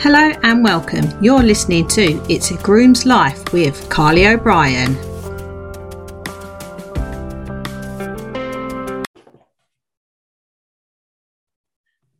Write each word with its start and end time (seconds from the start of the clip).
Hello 0.00 0.30
and 0.44 0.62
welcome. 0.62 1.06
You're 1.20 1.42
listening 1.42 1.88
to 1.88 2.24
It's 2.32 2.52
a 2.52 2.56
Groom's 2.58 3.04
Life 3.04 3.52
with 3.52 3.90
Carly 3.90 4.28
O'Brien. 4.28 4.94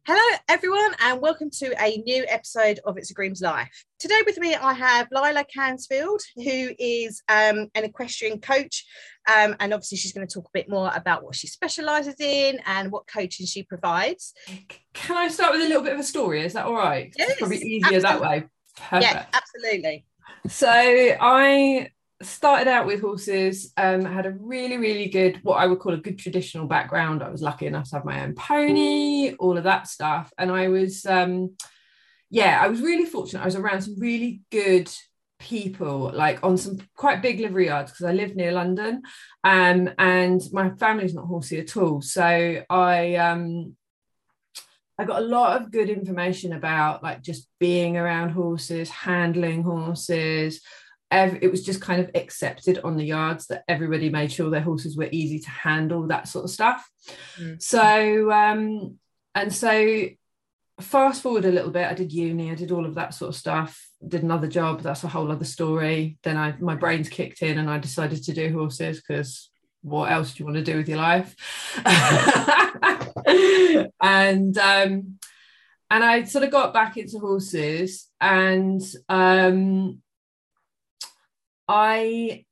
Hello, 0.05 0.39
everyone, 0.49 0.93
and 0.99 1.21
welcome 1.21 1.51
to 1.51 1.73
a 1.81 1.99
new 1.99 2.25
episode 2.27 2.81
of 2.85 2.99
It's 2.99 3.13
a 3.13 3.15
Groom's 3.15 3.43
Life. 3.43 3.85
Today, 4.01 4.23
with 4.27 4.39
me, 4.39 4.57
I 4.57 4.73
have 4.73 5.07
Lila 5.13 5.45
Cansfield, 5.45 6.21
who 6.35 6.71
is 6.81 7.23
um, 7.29 7.69
an 7.77 7.85
equestrian 7.85 8.41
coach. 8.41 8.87
Um, 9.29 9.55
and 9.61 9.75
obviously, 9.75 9.99
she's 9.99 10.13
going 10.13 10.27
to 10.27 10.33
talk 10.33 10.47
a 10.47 10.51
bit 10.55 10.69
more 10.69 10.91
about 10.95 11.23
what 11.23 11.35
she 11.35 11.47
specialises 11.47 12.17
in 12.19 12.61
and 12.67 12.91
what 12.91 13.07
coaching 13.07 13.47
she 13.47 13.63
provides. 13.63 14.33
Can 14.95 15.17
I 15.17 15.29
start 15.29 15.53
with 15.53 15.63
a 15.63 15.69
little 15.69 15.83
bit 15.83 15.93
of 15.93 16.01
a 16.01 16.05
story? 16.05 16.43
Is 16.43 16.55
that 16.55 16.67
all 16.67 16.75
right? 16.75 17.13
Yes, 17.17 17.31
it's 17.31 17.39
probably 17.39 17.59
easier 17.59 18.01
that 18.01 18.21
way. 18.21 18.45
Perfect. 18.77 19.13
Yeah, 19.13 19.27
absolutely. 19.35 20.07
So 20.49 20.71
I 20.71 21.91
started 22.23 22.69
out 22.69 22.85
with 22.85 23.01
horses 23.01 23.73
um 23.77 24.05
had 24.05 24.27
a 24.27 24.33
really 24.33 24.77
really 24.77 25.09
good 25.09 25.39
what 25.45 25.55
i 25.55 25.67
would 25.67 25.79
call 25.79 25.95
a 25.95 25.99
good 25.99 26.19
traditional 26.19 26.67
background 26.67 27.23
i 27.23 27.31
was 27.31 27.43
lucky 27.43 27.67
enough 27.67 27.89
to 27.89 27.95
have 27.95 28.05
my 28.05 28.25
own 28.25 28.35
pony 28.35 29.35
all 29.39 29.57
of 29.57 29.63
that 29.63 29.87
stuff 29.87 30.33
and 30.37 30.51
i 30.51 30.67
was 30.67 31.07
um 31.07 31.55
yeah 32.29 32.59
i 32.61 32.67
was 32.67 32.81
really 32.81 33.05
fortunate 33.05 33.41
i 33.41 33.45
was 33.45 33.55
around 33.55 33.83
some 33.83 33.99
really 34.01 34.43
good 34.51 34.91
people 35.39 36.11
like 36.15 36.43
on 36.43 36.57
some 36.57 36.79
quite 36.97 37.23
big 37.23 37.39
livery 37.39 37.67
yards 37.67 37.93
because 37.93 38.07
i 38.07 38.13
live 38.13 38.35
near 38.35 38.51
london 38.51 39.01
um 39.45 39.89
and 39.99 40.43
my 40.53 40.71
family's 40.71 41.15
not 41.15 41.27
horsey 41.27 41.61
at 41.61 41.77
all. 41.77 42.01
So 42.01 42.63
i 42.69 43.15
um 43.17 43.77
I 45.01 45.05
got 45.05 45.23
a 45.23 45.27
lot 45.27 45.63
of 45.63 45.71
good 45.71 45.91
information 45.91 46.53
about 46.53 47.05
like 47.05 47.23
just 47.23 47.49
being 47.61 47.97
around 47.97 48.31
horses, 48.31 48.91
handling 48.91 49.63
horses, 49.63 50.61
it 51.11 51.51
was 51.51 51.65
just 51.65 51.81
kind 51.81 52.03
of 52.03 52.11
accepted 52.15 52.79
on 52.85 52.97
the 52.97 53.05
yards 53.05 53.47
that 53.47 53.65
everybody 53.69 54.11
made 54.11 54.31
sure 54.31 54.51
their 54.51 54.61
horses 54.61 54.97
were 54.97 55.09
easy 55.11 55.39
to 55.39 55.51
handle 55.51 56.07
that 56.09 56.29
sort 56.29 56.45
of 56.45 56.51
stuff. 56.51 56.89
Mm. 57.39 57.63
so 57.63 58.31
um 58.31 58.99
and 59.35 59.53
so 59.53 60.09
fast 60.81 61.23
forward 61.23 61.45
a 61.47 61.51
little 61.51 61.71
bit 61.71 61.87
i 61.87 61.95
did 61.95 62.13
uni 62.13 62.51
i 62.51 62.55
did 62.55 62.71
all 62.71 62.85
of 62.85 62.97
that 62.97 63.15
sort 63.15 63.31
of 63.31 63.35
stuff 63.35 63.88
did 64.07 64.23
another 64.23 64.47
job 64.47 64.81
that's 64.81 65.05
a 65.05 65.09
whole 65.09 65.31
other 65.31 65.45
story 65.45 66.19
then 66.23 66.37
i 66.37 66.55
my 66.61 66.75
brains 66.75 67.09
kicked 67.09 67.43
in 67.43 67.59
and 67.59 67.69
i 67.69 67.79
decided 67.79 68.23
to 68.23 68.33
do 68.33 68.53
horses 68.53 69.01
because 69.01 69.51
what 69.83 70.11
else 70.11 70.35
do 70.35 70.41
you 70.41 70.45
want 70.45 70.57
to 70.57 70.63
do 70.63 70.77
with 70.77 70.89
your 70.89 70.99
life 70.99 71.35
and 74.01 74.59
um 74.59 75.19
and 75.91 76.05
i 76.05 76.23
sort 76.25 76.45
of 76.45 76.51
got 76.51 76.75
back 76.75 76.97
into 76.97 77.19
horses 77.19 78.09
and 78.21 78.83
um 79.09 80.01
I 81.69 82.47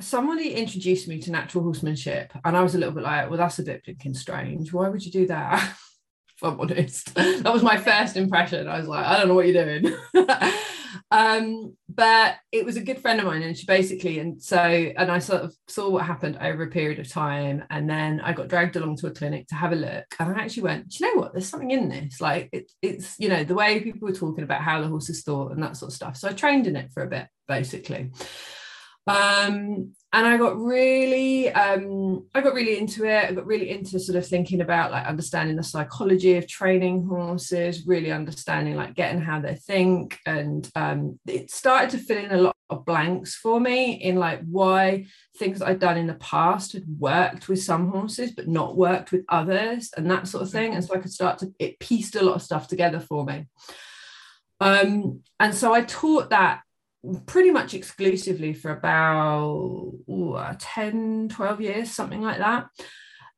somebody 0.00 0.54
introduced 0.54 1.08
me 1.08 1.20
to 1.20 1.32
natural 1.32 1.64
horsemanship 1.64 2.32
and 2.44 2.56
I 2.56 2.62
was 2.62 2.74
a 2.74 2.78
little 2.78 2.94
bit 2.94 3.02
like, 3.02 3.28
well, 3.28 3.38
that's 3.38 3.58
a 3.58 3.64
bit 3.64 3.84
freaking 3.84 4.16
strange. 4.16 4.72
Why 4.72 4.88
would 4.88 5.04
you 5.04 5.10
do 5.10 5.26
that? 5.26 5.76
if 6.36 6.42
I'm 6.42 6.60
honest. 6.60 7.14
That 7.14 7.52
was 7.52 7.62
my 7.62 7.76
first 7.76 8.16
impression. 8.16 8.68
I 8.68 8.78
was 8.78 8.88
like, 8.88 9.04
I 9.04 9.18
don't 9.18 9.28
know 9.28 9.34
what 9.34 9.46
you're 9.46 9.64
doing. 9.64 9.94
um, 11.10 11.76
but 11.88 12.36
it 12.50 12.64
was 12.64 12.76
a 12.76 12.82
good 12.82 13.00
friend 13.00 13.20
of 13.20 13.26
mine, 13.26 13.42
and 13.42 13.56
she 13.56 13.66
basically, 13.66 14.18
and 14.18 14.42
so, 14.42 14.58
and 14.58 15.10
I 15.10 15.18
sort 15.18 15.42
of 15.42 15.54
saw 15.68 15.88
what 15.90 16.04
happened 16.04 16.38
over 16.40 16.64
a 16.64 16.70
period 16.70 16.98
of 16.98 17.08
time, 17.08 17.64
and 17.70 17.88
then 17.88 18.20
I 18.20 18.32
got 18.32 18.48
dragged 18.48 18.76
along 18.76 18.96
to 18.98 19.06
a 19.06 19.12
clinic 19.12 19.46
to 19.48 19.54
have 19.54 19.72
a 19.72 19.76
look, 19.76 20.04
and 20.18 20.34
I 20.34 20.40
actually 20.40 20.64
went, 20.64 20.88
do 20.88 21.04
you 21.04 21.14
know 21.14 21.20
what? 21.20 21.32
There's 21.32 21.48
something 21.48 21.70
in 21.70 21.88
this. 21.88 22.20
Like 22.20 22.48
it, 22.52 22.70
it's, 22.82 23.18
you 23.18 23.28
know, 23.28 23.44
the 23.44 23.54
way 23.54 23.80
people 23.80 24.08
were 24.08 24.14
talking 24.14 24.44
about 24.44 24.62
how 24.62 24.80
the 24.80 24.88
horses 24.88 25.22
thought 25.22 25.52
and 25.52 25.62
that 25.62 25.76
sort 25.76 25.92
of 25.92 25.96
stuff. 25.96 26.16
So 26.16 26.28
I 26.28 26.32
trained 26.32 26.66
in 26.66 26.76
it 26.76 26.90
for 26.92 27.02
a 27.02 27.08
bit, 27.08 27.28
basically 27.46 28.10
um, 29.06 29.92
and 30.14 30.26
I 30.26 30.38
got 30.38 30.56
really, 30.56 31.50
um, 31.52 32.26
I 32.34 32.40
got 32.40 32.54
really 32.54 32.78
into 32.78 33.04
it. 33.04 33.24
I 33.28 33.32
got 33.32 33.46
really 33.46 33.68
into 33.68 33.98
sort 33.98 34.16
of 34.16 34.26
thinking 34.26 34.60
about 34.62 34.92
like 34.92 35.06
understanding 35.06 35.56
the 35.56 35.62
psychology 35.62 36.36
of 36.36 36.48
training 36.48 37.06
horses, 37.06 37.86
really 37.86 38.12
understanding 38.12 38.76
like 38.76 38.94
getting 38.94 39.20
how 39.20 39.40
they 39.40 39.56
think, 39.56 40.18
and 40.24 40.70
um, 40.74 41.18
it 41.26 41.50
started 41.50 41.90
to 41.90 41.98
fill 41.98 42.24
in 42.24 42.30
a 42.30 42.40
lot 42.40 42.56
of 42.70 42.86
blanks 42.86 43.34
for 43.34 43.60
me 43.60 43.94
in 43.94 44.16
like 44.16 44.40
why 44.44 45.04
things 45.36 45.60
I'd 45.60 45.80
done 45.80 45.98
in 45.98 46.06
the 46.06 46.14
past 46.14 46.72
had 46.72 46.84
worked 46.98 47.48
with 47.48 47.62
some 47.62 47.90
horses 47.90 48.30
but 48.30 48.48
not 48.48 48.76
worked 48.76 49.12
with 49.12 49.24
others, 49.28 49.90
and 49.96 50.10
that 50.10 50.28
sort 50.28 50.44
of 50.44 50.50
thing. 50.50 50.74
And 50.74 50.82
so 50.82 50.94
I 50.94 50.98
could 50.98 51.12
start 51.12 51.38
to 51.40 51.52
it 51.58 51.78
pieced 51.78 52.16
a 52.16 52.22
lot 52.22 52.36
of 52.36 52.42
stuff 52.42 52.68
together 52.68 53.00
for 53.00 53.24
me. 53.24 53.46
Um, 54.60 55.20
and 55.38 55.54
so 55.54 55.74
I 55.74 55.82
taught 55.82 56.30
that 56.30 56.62
pretty 57.26 57.50
much 57.50 57.74
exclusively 57.74 58.52
for 58.52 58.70
about 58.70 59.92
ooh, 60.08 60.34
uh, 60.34 60.54
10 60.58 61.28
12 61.28 61.60
years 61.60 61.90
something 61.90 62.22
like 62.22 62.38
that. 62.38 62.66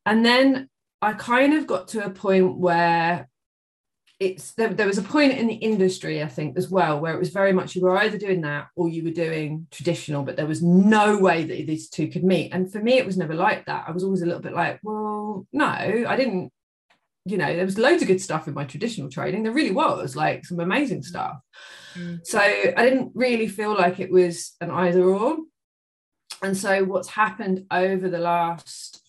And 0.04 0.24
then 0.24 0.68
i 1.02 1.12
kind 1.12 1.52
of 1.52 1.66
got 1.66 1.88
to 1.88 2.04
a 2.04 2.10
point 2.10 2.56
where 2.56 3.28
it's 4.18 4.54
there, 4.54 4.72
there 4.72 4.86
was 4.86 4.96
a 4.96 5.02
point 5.02 5.32
in 5.32 5.46
the 5.46 5.54
industry 5.54 6.22
i 6.22 6.26
think 6.26 6.56
as 6.56 6.70
well 6.70 6.98
where 6.98 7.12
it 7.12 7.18
was 7.18 7.28
very 7.28 7.52
much 7.52 7.74
you 7.74 7.82
were 7.82 7.98
either 7.98 8.16
doing 8.16 8.40
that 8.40 8.68
or 8.74 8.88
you 8.88 9.04
were 9.04 9.10
doing 9.10 9.66
traditional 9.70 10.22
but 10.22 10.36
there 10.36 10.46
was 10.46 10.62
no 10.62 11.18
way 11.18 11.44
that 11.44 11.66
these 11.66 11.90
two 11.90 12.08
could 12.08 12.24
meet. 12.24 12.50
And 12.52 12.72
for 12.72 12.80
me 12.80 12.94
it 12.94 13.04
was 13.06 13.18
never 13.18 13.34
like 13.34 13.66
that. 13.66 13.84
I 13.86 13.90
was 13.90 14.04
always 14.04 14.22
a 14.22 14.26
little 14.26 14.40
bit 14.40 14.54
like 14.54 14.80
well 14.82 15.46
no 15.52 15.66
i 15.66 16.16
didn't 16.16 16.50
you 17.26 17.36
know 17.36 17.54
there 17.54 17.64
was 17.64 17.78
loads 17.78 18.02
of 18.02 18.08
good 18.08 18.20
stuff 18.20 18.46
in 18.48 18.54
my 18.54 18.64
traditional 18.64 19.10
training 19.10 19.42
there 19.42 19.52
really 19.52 19.72
was 19.72 20.16
like 20.16 20.44
some 20.44 20.60
amazing 20.60 21.02
stuff 21.02 21.36
Mm. 21.96 22.26
So 22.26 22.38
I 22.38 22.74
didn't 22.76 23.12
really 23.14 23.48
feel 23.48 23.74
like 23.74 24.00
it 24.00 24.10
was 24.10 24.54
an 24.60 24.70
either 24.70 25.02
or. 25.02 25.38
And 26.42 26.56
so 26.56 26.84
what's 26.84 27.08
happened 27.08 27.66
over 27.70 28.08
the 28.08 28.18
last 28.18 29.00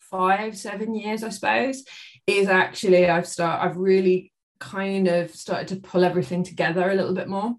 five, 0.00 0.56
seven 0.56 0.94
years, 0.94 1.22
I 1.22 1.28
suppose, 1.28 1.84
is 2.26 2.48
actually 2.48 3.08
I've 3.08 3.28
start 3.28 3.62
I've 3.62 3.76
really 3.76 4.32
kind 4.58 5.08
of 5.08 5.30
started 5.30 5.68
to 5.68 5.76
pull 5.76 6.04
everything 6.04 6.42
together 6.42 6.90
a 6.90 6.94
little 6.94 7.14
bit 7.14 7.28
more. 7.28 7.56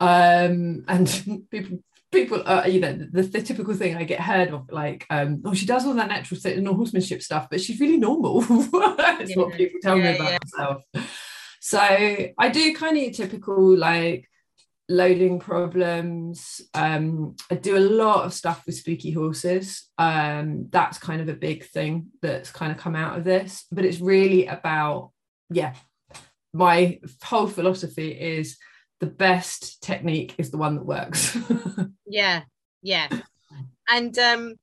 Um, 0.00 0.84
and 0.88 1.46
people 1.50 1.78
people 2.12 2.42
are 2.44 2.68
you 2.68 2.80
know 2.80 2.92
the, 2.92 3.22
the, 3.22 3.40
typical 3.40 3.74
thing 3.74 3.94
i 3.96 4.02
get 4.02 4.20
heard 4.20 4.50
of 4.50 4.68
like 4.72 5.06
um 5.10 5.40
oh 5.44 5.54
she 5.54 5.66
does 5.66 5.86
all 5.86 5.94
that 5.94 6.08
natural 6.08 6.40
no 6.56 6.74
horsemanship 6.74 7.22
stuff 7.22 7.46
but 7.48 7.60
she's 7.60 7.78
really 7.78 7.96
normal 7.96 8.40
that's 8.96 9.30
yeah. 9.30 9.36
what 9.36 9.54
people 9.54 9.78
tell 9.80 9.96
yeah, 9.96 10.10
me 10.10 10.16
about 10.16 10.32
yeah. 10.32 10.38
herself 10.42 10.82
so 11.60 11.78
I 11.78 12.48
do 12.48 12.74
kind 12.74 12.96
of 12.98 13.12
typical 13.12 13.76
like 13.76 14.28
loading 14.88 15.38
problems. 15.38 16.60
Um, 16.74 17.36
I 17.50 17.54
do 17.54 17.76
a 17.76 17.78
lot 17.78 18.24
of 18.24 18.34
stuff 18.34 18.64
with 18.66 18.74
spooky 18.74 19.12
horses. 19.12 19.88
Um, 19.98 20.66
that's 20.70 20.98
kind 20.98 21.20
of 21.20 21.28
a 21.28 21.34
big 21.34 21.64
thing 21.64 22.08
that's 22.20 22.50
kind 22.50 22.72
of 22.72 22.78
come 22.78 22.96
out 22.96 23.16
of 23.16 23.24
this. 23.24 23.66
But 23.70 23.84
it's 23.84 24.00
really 24.00 24.46
about, 24.46 25.12
yeah, 25.50 25.74
my 26.52 26.98
whole 27.22 27.46
philosophy 27.46 28.10
is 28.10 28.58
the 28.98 29.06
best 29.06 29.82
technique 29.82 30.34
is 30.38 30.50
the 30.50 30.58
one 30.58 30.74
that 30.74 30.84
works. 30.84 31.38
yeah, 32.06 32.42
yeah. 32.82 33.08
And 33.88 34.18
um 34.18 34.56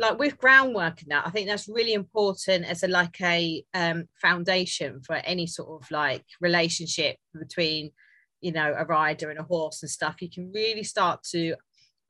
like 0.00 0.18
with 0.18 0.38
groundwork 0.38 1.02
and 1.02 1.10
that 1.10 1.26
i 1.26 1.30
think 1.30 1.46
that's 1.46 1.68
really 1.68 1.92
important 1.92 2.64
as 2.64 2.82
a 2.82 2.88
like 2.88 3.20
a 3.20 3.62
um, 3.74 4.08
foundation 4.20 5.00
for 5.02 5.16
any 5.16 5.46
sort 5.46 5.82
of 5.82 5.90
like 5.90 6.24
relationship 6.40 7.16
between 7.38 7.92
you 8.40 8.52
know 8.52 8.74
a 8.76 8.84
rider 8.84 9.30
and 9.30 9.38
a 9.38 9.44
horse 9.44 9.82
and 9.82 9.90
stuff. 9.90 10.20
You 10.20 10.30
can 10.30 10.50
really 10.52 10.82
start 10.82 11.22
to 11.30 11.54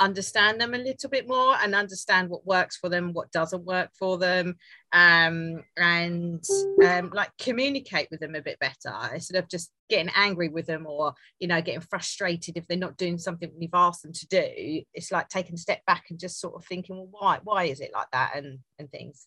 understand 0.01 0.61
them 0.61 0.75
a 0.75 0.79
little 0.79 1.11
bit 1.11 1.29
more 1.29 1.55
and 1.63 1.75
understand 1.75 2.29
what 2.29 2.47
works 2.47 2.77
for 2.77 2.89
them 2.89 3.13
what 3.13 3.31
doesn't 3.31 3.65
work 3.65 3.91
for 3.99 4.19
them 4.19 4.57
um, 4.93 5.63
and 5.77 6.43
um, 6.85 7.11
like 7.15 7.31
communicate 7.39 8.09
with 8.11 8.19
them 8.21 8.35
a 8.35 8.43
bit 8.43 8.59
better 8.59 9.15
instead 9.15 9.43
of 9.43 9.49
just 9.49 9.71
getting 9.89 10.11
angry 10.17 10.49
with 10.49 10.67
them 10.67 10.87
or 10.87 11.13
you 11.39 11.47
know 11.47 11.61
getting 11.61 11.81
frustrated 11.81 12.57
if 12.57 12.67
they're 12.67 12.79
not 12.79 12.97
doing 12.97 13.19
something 13.19 13.51
you've 13.59 13.71
asked 13.75 14.03
them 14.03 14.13
to 14.13 14.27
do. 14.29 14.83
It's 14.95 15.13
like 15.13 15.29
taking 15.29 15.55
a 15.55 15.59
step 15.59 15.85
back 15.87 16.05
and 16.11 16.19
just 16.19 16.41
sort 16.41 16.55
of 16.55 16.65
thinking 16.65 16.97
well 16.97 17.09
why 17.11 17.39
why 17.45 17.65
is 17.65 17.81
it 17.81 17.91
like 17.95 18.09
that? 18.13 18.33
and 18.35 18.61
and 18.79 18.91
things. 18.91 19.27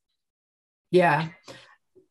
Yeah 0.92 1.30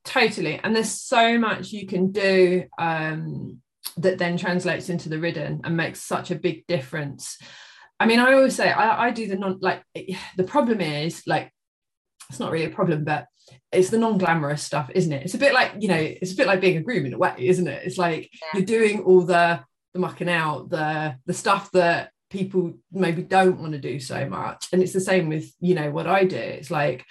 totally. 0.05 0.59
And 0.63 0.75
there's 0.75 0.91
so 0.91 1.39
much 1.39 1.71
you 1.71 1.87
can 1.87 2.11
do 2.11 2.65
um, 2.79 3.61
that 3.99 4.19
then 4.19 4.37
translates 4.37 4.89
into 4.89 5.09
the 5.09 5.19
ridden 5.19 5.61
and 5.65 5.77
makes 5.77 6.03
such 6.03 6.31
a 6.31 6.37
big 6.37 6.67
difference 6.67 7.39
I 8.03 8.07
mean, 8.07 8.19
I 8.19 8.33
always 8.33 8.57
say 8.57 8.71
I, 8.71 9.07
I 9.07 9.11
do 9.11 9.29
the 9.29 9.37
non 9.37 9.59
like 9.61 9.83
the 9.95 10.45
problem 10.45 10.81
is 10.81 11.23
like 11.27 11.53
it's 12.29 12.41
not 12.41 12.51
really 12.51 12.65
a 12.65 12.71
problem, 12.71 13.05
but 13.05 13.27
it's 13.71 13.91
the 13.91 13.99
non-glamorous 13.99 14.63
stuff, 14.63 14.91
isn't 14.95 15.13
it? 15.13 15.25
It's 15.25 15.35
a 15.35 15.39
bit 15.39 15.53
like, 15.53 15.73
you 15.79 15.89
know, 15.89 15.97
it's 15.97 16.33
a 16.33 16.37
bit 16.37 16.47
like 16.47 16.61
being 16.61 16.79
a 16.79 16.83
groom 16.83 17.07
in 17.07 17.15
a 17.15 17.19
way, 17.19 17.35
isn't 17.39 17.67
it? 17.67 17.83
It's 17.85 17.99
like 17.99 18.31
yeah. 18.33 18.49
you're 18.55 18.65
doing 18.65 19.03
all 19.05 19.23
the 19.23 19.61
the 19.95 20.01
mucking 20.01 20.29
out, 20.31 20.71
the 20.71 21.17
the 21.27 21.35
stuff 21.35 21.71
that 21.73 22.11
people 22.31 22.73
maybe 22.91 23.23
don't 23.23 23.61
want 23.61 23.73
to 23.73 23.79
do 23.79 24.01
so 24.01 24.29
much. 24.29 24.69
And 24.73 24.83
it's 24.83 24.95
the 24.95 25.01
same 25.01 25.29
with, 25.29 25.53
you 25.61 25.75
know, 25.75 25.91
what 25.91 26.07
I 26.07 26.25
do. 26.25 26.37
It's 26.37 26.71
like 26.71 27.05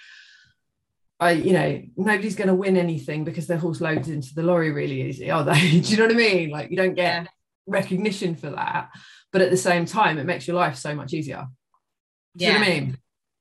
I, 1.20 1.30
you 1.32 1.52
know, 1.52 1.80
nobody's 1.96 2.34
going 2.34 2.48
to 2.48 2.54
win 2.54 2.76
anything 2.76 3.22
because 3.22 3.46
their 3.46 3.58
horse 3.58 3.80
loads 3.80 4.08
into 4.08 4.34
the 4.34 4.42
lorry 4.42 4.72
really 4.72 5.02
easy, 5.02 5.30
are 5.30 5.44
they? 5.44 5.70
Do 5.80 5.88
you 5.90 5.96
know 5.96 6.06
what 6.06 6.14
I 6.14 6.18
mean? 6.18 6.50
Like 6.50 6.70
you 6.70 6.76
don't 6.76 6.94
get 6.94 7.22
Yeah. 7.22 7.26
recognition 7.66 8.34
for 8.34 8.50
that, 8.50 8.90
but 9.32 9.40
at 9.42 9.50
the 9.50 9.56
same 9.56 9.86
time, 9.86 10.18
it 10.18 10.24
makes 10.24 10.46
your 10.46 10.56
life 10.56 10.76
so 10.76 10.94
much 10.94 11.14
easier. 11.14 11.46
Do 12.36 12.44
you 12.44 12.52
know 12.52 12.58
what 12.58 12.68
I 12.68 12.70
mean? 12.70 12.98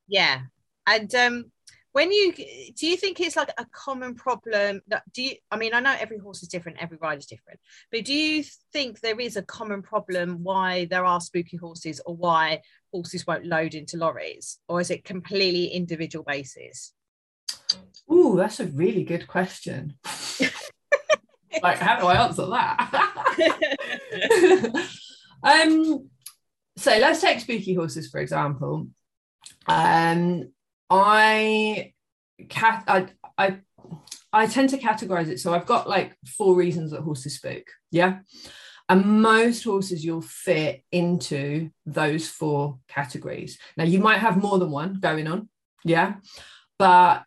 Yeah. 0.08 0.42
And 0.88 1.14
um 1.16 1.52
when 1.94 2.12
you 2.12 2.34
do 2.34 2.88
you 2.88 2.96
think 2.96 3.20
it's 3.20 3.36
like 3.36 3.52
a 3.58 3.66
common 3.72 4.16
problem 4.16 4.82
that 4.88 5.04
do 5.14 5.24
you 5.24 5.36
I 5.50 5.58
mean 5.58 5.74
I 5.74 5.82
know 5.82 5.96
every 5.98 6.18
horse 6.18 6.42
is 6.42 6.50
different, 6.50 6.82
every 6.82 6.98
ride 7.02 7.20
is 7.20 7.26
different, 7.26 7.60
but 7.92 8.06
do 8.06 8.14
you 8.14 8.44
think 8.72 9.00
there 9.00 9.20
is 9.20 9.36
a 9.36 9.42
common 9.42 9.82
problem 9.82 10.44
why 10.44 10.86
there 10.86 11.06
are 11.06 11.22
spooky 11.22 11.58
horses 11.58 12.02
or 12.06 12.16
why 12.16 12.62
horses 12.92 13.28
won't 13.28 13.46
load 13.46 13.74
into 13.74 13.98
lorries? 13.98 14.60
Or 14.68 14.80
is 14.82 14.90
it 14.90 15.04
completely 15.04 15.68
individual 15.68 16.24
basis? 16.24 16.94
Ooh, 18.12 18.36
that's 18.38 18.60
a 18.60 18.68
really 18.68 19.04
good 19.04 19.28
question. 19.28 19.96
like, 21.64 21.78
how 21.78 22.00
do 22.00 22.08
I 22.08 22.26
answer 22.26 22.46
that? 22.48 22.98
um, 25.44 26.10
so 26.78 26.98
let's 26.98 27.22
take 27.22 27.40
spooky 27.40 27.74
horses 27.74 28.10
for 28.10 28.20
example. 28.20 28.88
Um, 29.68 30.52
I 30.90 31.94
cat 32.50 32.84
I 32.88 33.08
I 33.38 33.58
I 34.34 34.48
tend 34.48 34.70
to 34.70 34.78
categorize 34.78 35.28
it. 35.28 35.40
So 35.40 35.54
I've 35.54 35.66
got 35.66 35.90
like 35.90 36.16
four 36.26 36.56
reasons 36.56 36.92
that 36.92 37.02
horses 37.02 37.36
spook. 37.36 37.64
Yeah. 37.92 38.20
And 38.88 39.22
most 39.22 39.64
horses 39.64 40.04
you'll 40.04 40.22
fit 40.22 40.84
into 40.92 41.70
those 41.86 42.28
four 42.28 42.80
categories. 42.88 43.58
Now 43.78 43.84
you 43.86 44.00
might 44.00 44.20
have 44.20 44.42
more 44.42 44.60
than 44.60 44.72
one 44.72 45.00
going 45.00 45.28
on. 45.28 45.50
Yeah. 45.84 46.16
But 46.78 47.24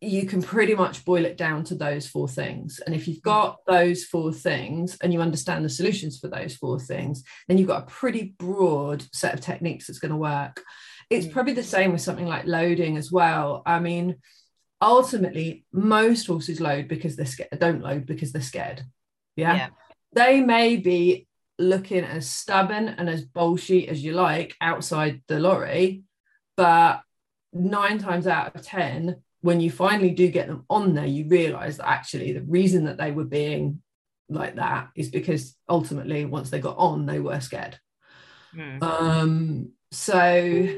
you 0.00 0.26
can 0.26 0.40
pretty 0.42 0.74
much 0.74 1.04
boil 1.04 1.24
it 1.24 1.36
down 1.36 1.64
to 1.64 1.74
those 1.74 2.06
four 2.06 2.28
things. 2.28 2.78
And 2.78 2.94
if 2.94 3.08
you've 3.08 3.22
got 3.22 3.58
those 3.66 4.04
four 4.04 4.32
things 4.32 4.96
and 5.02 5.12
you 5.12 5.20
understand 5.20 5.64
the 5.64 5.68
solutions 5.68 6.18
for 6.20 6.28
those 6.28 6.54
four 6.54 6.78
things, 6.78 7.24
then 7.48 7.58
you've 7.58 7.66
got 7.68 7.82
a 7.82 7.86
pretty 7.86 8.34
broad 8.38 9.04
set 9.12 9.34
of 9.34 9.40
techniques 9.40 9.86
that's 9.86 9.98
going 9.98 10.12
to 10.12 10.16
work. 10.16 10.62
It's 11.10 11.26
Mm. 11.26 11.32
probably 11.32 11.54
the 11.54 11.64
same 11.64 11.90
with 11.90 12.00
something 12.00 12.26
like 12.26 12.46
loading 12.46 12.96
as 12.96 13.10
well. 13.10 13.62
I 13.66 13.80
mean, 13.80 14.16
ultimately, 14.80 15.64
most 15.72 16.26
horses 16.26 16.60
load 16.60 16.86
because 16.86 17.16
they're 17.16 17.26
scared, 17.26 17.50
don't 17.58 17.82
load 17.82 18.06
because 18.06 18.30
they're 18.32 18.42
scared. 18.42 18.82
Yeah. 19.36 19.54
Yeah. 19.56 19.68
They 20.12 20.40
may 20.40 20.76
be 20.76 21.26
looking 21.58 22.04
as 22.04 22.28
stubborn 22.30 22.86
and 22.88 23.08
as 23.10 23.24
bullshit 23.24 23.88
as 23.88 24.02
you 24.04 24.12
like 24.12 24.54
outside 24.60 25.22
the 25.26 25.40
lorry, 25.40 26.04
but 26.56 27.00
nine 27.52 27.98
times 27.98 28.28
out 28.28 28.54
of 28.54 28.62
10, 28.62 29.16
when 29.40 29.60
you 29.60 29.70
finally 29.70 30.10
do 30.10 30.28
get 30.28 30.48
them 30.48 30.64
on 30.68 30.94
there, 30.94 31.06
you 31.06 31.28
realize 31.28 31.76
that 31.76 31.88
actually 31.88 32.32
the 32.32 32.42
reason 32.42 32.84
that 32.84 32.98
they 32.98 33.12
were 33.12 33.24
being 33.24 33.82
like 34.28 34.56
that 34.56 34.88
is 34.94 35.08
because 35.08 35.56
ultimately, 35.68 36.24
once 36.24 36.50
they 36.50 36.60
got 36.60 36.76
on, 36.76 37.06
they 37.06 37.20
were 37.20 37.40
scared. 37.40 37.78
Mm. 38.54 38.82
Um, 38.82 39.72
so 39.90 40.68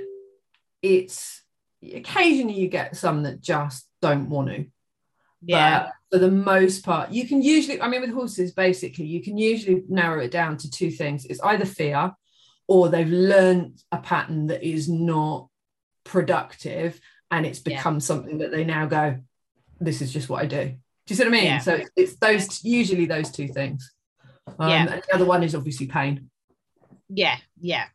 it's 0.83 1.43
occasionally 1.83 2.55
you 2.55 2.69
get 2.69 2.97
some 2.97 3.23
that 3.25 3.41
just 3.41 3.87
don't 4.03 4.29
want 4.29 4.49
to. 4.49 4.67
Yeah. 5.43 5.85
But 5.85 5.93
for 6.11 6.19
the 6.19 6.31
most 6.31 6.85
part, 6.85 7.11
you 7.11 7.27
can 7.27 7.43
usually, 7.43 7.81
I 7.81 7.89
mean, 7.89 8.03
with 8.03 8.13
horses, 8.13 8.53
basically, 8.53 9.07
you 9.07 9.23
can 9.23 9.39
usually 9.39 9.85
narrow 9.89 10.21
it 10.21 10.31
down 10.31 10.57
to 10.59 10.71
two 10.71 10.91
things. 10.91 11.25
It's 11.25 11.41
either 11.41 11.65
fear 11.65 12.13
or 12.69 12.89
they've 12.89 13.09
learned 13.09 13.83
a 13.91 13.99
pattern 13.99 14.49
that 14.49 14.63
is 14.63 14.89
not 14.89 15.49
productive 16.05 17.01
and 17.31 17.47
it's 17.47 17.61
Yeah. 17.65 17.77
become 17.77 18.01
something 18.01 18.39
that 18.39 18.51
they 18.51 18.65
now 18.65 18.87
go, 18.87 19.19
this 19.81 20.03
is 20.03 20.13
just 20.13 20.29
what 20.29 20.43
I 20.43 20.47
do. 20.47 20.65
Do 20.67 20.75
you 21.09 21.17
see 21.17 21.23
what 21.25 21.29
I 21.29 21.31
mean? 21.31 21.45
Yeah. 21.45 21.59
So 21.59 21.75
it's, 21.75 21.91
it's 21.97 22.17
those, 22.17 22.65
usually 22.65 23.07
those 23.07 23.31
two 23.31 23.49
things. 23.49 23.93
Um, 24.59 24.69
Yeah. 24.69 24.93
And 24.93 25.03
the 25.03 25.15
other 25.15 25.25
one 25.25 25.43
is 25.43 25.55
obviously 25.55 25.87
pain. 25.87 26.31
yeah 27.09 27.37
yeah 27.61 27.87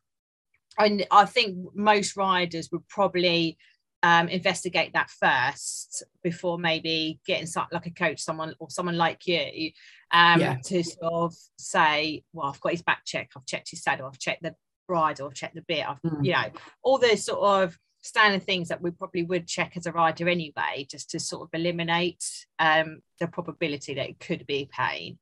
and 0.78 1.06
i 1.10 1.24
think 1.26 1.56
most 1.74 2.18
riders 2.18 2.68
would 2.72 2.86
probably 2.90 3.58
um, 4.04 4.28
investigate 4.28 4.92
that 4.94 5.10
first 5.10 6.04
before 6.22 6.60
maybe 6.60 7.20
getting 7.26 7.48
some, 7.48 7.66
like 7.72 7.86
a 7.88 7.92
coach 7.92 8.20
someone 8.20 8.54
or 8.60 8.70
someone 8.70 8.98
like 8.98 9.26
you 9.26 9.72
um, 10.12 10.40
Yeah. 10.42 10.58
to 10.66 10.84
sort 10.84 11.14
of 11.14 11.34
say 11.58 12.24
well 12.34 12.48
i've 12.52 12.60
got 12.60 12.74
his 12.74 12.84
back 12.84 13.02
check 13.06 13.30
i've 13.36 13.46
checked 13.46 13.72
his 13.72 13.82
saddle 13.84 14.06
i've 14.08 14.20
checked 14.20 14.44
the 14.44 14.54
bridle 14.88 15.28
i've 15.28 15.34
checked 15.34 15.56
the 15.56 15.64
bit 15.68 15.88
i've 15.90 16.02
Mm. 16.06 16.26
you 16.26 16.34
know 16.34 16.50
all 16.84 16.98
the 17.00 17.16
sort 17.16 17.40
of 17.64 17.78
standard 18.06 18.44
things 18.44 18.70
that 18.70 18.82
we 18.82 18.92
probably 18.92 19.24
would 19.24 19.48
check 19.48 19.74
as 19.76 19.86
a 19.86 19.92
rider 19.92 20.30
anyway 20.30 20.86
just 20.90 21.10
to 21.10 21.20
sort 21.20 21.44
of 21.44 21.50
eliminate 21.54 22.24
um, 22.60 23.02
the 23.20 23.28
probability 23.28 23.96
that 23.96 24.10
it 24.10 24.20
could 24.20 24.46
be 24.46 24.70
pain. 24.72 25.18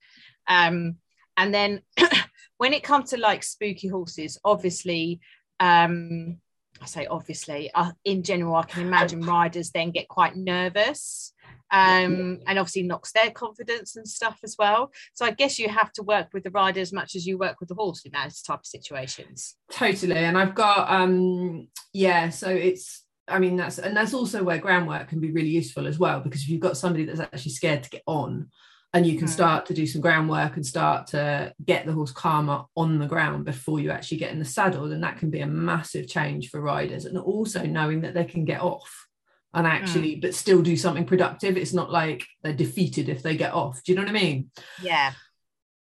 Um, 0.47 0.97
and 1.37 1.53
then 1.53 1.81
when 2.57 2.73
it 2.73 2.83
comes 2.83 3.09
to 3.11 3.17
like 3.17 3.43
spooky 3.43 3.87
horses 3.87 4.39
obviously 4.43 5.19
um 5.59 6.37
i 6.81 6.85
say 6.85 7.05
obviously 7.05 7.71
uh, 7.73 7.91
in 8.05 8.23
general 8.23 8.55
i 8.55 8.63
can 8.63 8.85
imagine 8.85 9.21
riders 9.25 9.71
then 9.71 9.91
get 9.91 10.07
quite 10.07 10.35
nervous 10.35 11.33
um 11.73 12.39
and 12.47 12.59
obviously 12.59 12.83
knocks 12.83 13.11
their 13.11 13.31
confidence 13.31 13.95
and 13.95 14.07
stuff 14.07 14.39
as 14.43 14.55
well. 14.57 14.91
So 15.13 15.25
i 15.25 15.31
guess 15.31 15.57
you 15.59 15.69
have 15.69 15.91
to 15.93 16.03
work 16.03 16.27
with 16.33 16.43
the 16.43 16.51
rider 16.51 16.79
as 16.79 16.93
much 16.93 17.15
as 17.15 17.25
you 17.25 17.37
work 17.37 17.59
with 17.59 17.69
the 17.69 17.75
horse 17.75 18.01
in 18.05 18.11
those 18.13 18.41
type 18.41 18.59
of 18.59 18.65
situations. 18.65 19.55
Totally 19.71 20.15
and 20.17 20.37
i've 20.37 20.55
got 20.55 20.89
um 20.91 21.67
yeah 21.93 22.29
so 22.29 22.49
it's 22.49 23.03
i 23.27 23.39
mean 23.39 23.55
that's 23.57 23.79
and 23.79 23.95
that's 23.97 24.13
also 24.13 24.43
where 24.43 24.57
groundwork 24.59 25.07
can 25.09 25.19
be 25.19 25.31
really 25.31 25.49
useful 25.49 25.87
as 25.87 25.97
well 25.97 26.19
because 26.19 26.41
if 26.43 26.49
you've 26.49 26.61
got 26.61 26.77
somebody 26.77 27.05
that's 27.05 27.19
actually 27.19 27.51
scared 27.51 27.83
to 27.83 27.89
get 27.89 28.03
on 28.05 28.49
and 28.95 29.07
you 29.07 29.17
can 29.17 29.27
Mm. 29.27 29.31
start 29.31 29.65
to 29.67 29.73
do 29.73 29.87
some 29.87 30.01
groundwork 30.01 30.55
and 30.55 30.65
start 30.65 31.07
to 31.07 31.51
get 31.65 31.85
the 31.87 31.93
horse 31.93 32.11
calmer 32.11 32.65
on 32.75 32.99
the 32.99 33.07
ground 33.07 33.45
before 33.45 33.79
you 33.79 33.89
actually 33.89 34.17
get 34.17 34.31
in 34.31 34.39
the 34.39 34.45
saddle 34.45 34.87
then 34.87 35.01
that 35.01 35.17
can 35.17 35.29
be 35.31 35.39
a 35.41 35.47
massive 35.47 36.07
change 36.07 36.49
for 36.49 36.61
riders 36.61 37.05
and 37.05 37.17
also 37.17 37.65
knowing 37.65 38.01
that 38.01 38.13
they 38.13 38.25
can 38.25 38.45
get 38.45 38.61
off 38.61 39.07
and 39.53 39.67
actually 39.67 40.15
but 40.15 40.33
still 40.33 40.61
do 40.61 40.75
something 40.75 41.05
productive. 41.05 41.57
It's 41.57 41.73
not 41.73 41.91
like 41.91 42.25
they're 42.41 42.53
defeated 42.53 43.09
if 43.09 43.21
they 43.21 43.35
get 43.37 43.53
off. 43.53 43.83
Do 43.83 43.91
you 43.91 43.95
know 43.95 44.03
what 44.03 44.09
i 44.09 44.13
mean? 44.13 44.49
Yeah. 44.81 45.13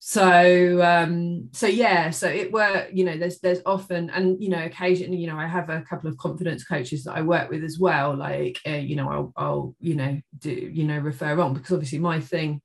So 0.01 0.81
um 0.83 1.49
so 1.53 1.67
yeah 1.67 2.11
so 2.11 2.29
it 2.29 2.53
were 2.53 2.87
you 2.93 3.05
know 3.05 3.19
there's 3.19 3.41
there's 3.41 3.61
often 3.67 4.11
and 4.11 4.43
you 4.43 4.49
know 4.49 4.65
occasionally 4.65 5.19
you 5.19 5.27
know 5.27 5.37
i 5.37 5.47
have 5.47 5.69
a 5.71 5.83
couple 5.83 6.09
of 6.09 6.17
confidence 6.17 6.65
coaches 6.65 7.05
that 7.05 7.17
i 7.17 7.21
work 7.21 7.51
with 7.51 7.65
as 7.65 7.79
well 7.81 8.17
like 8.17 8.61
uh, 8.67 8.71
you 8.71 8.95
know 8.95 9.11
I'll, 9.11 9.33
I'll 9.37 9.77
you 9.81 9.97
know 9.97 10.21
do 10.39 10.51
you 10.51 10.85
know 10.85 10.99
refer 10.99 11.39
on 11.41 11.53
because 11.53 11.73
obviously 11.73 11.99
my 11.99 12.21
thing 12.21 12.63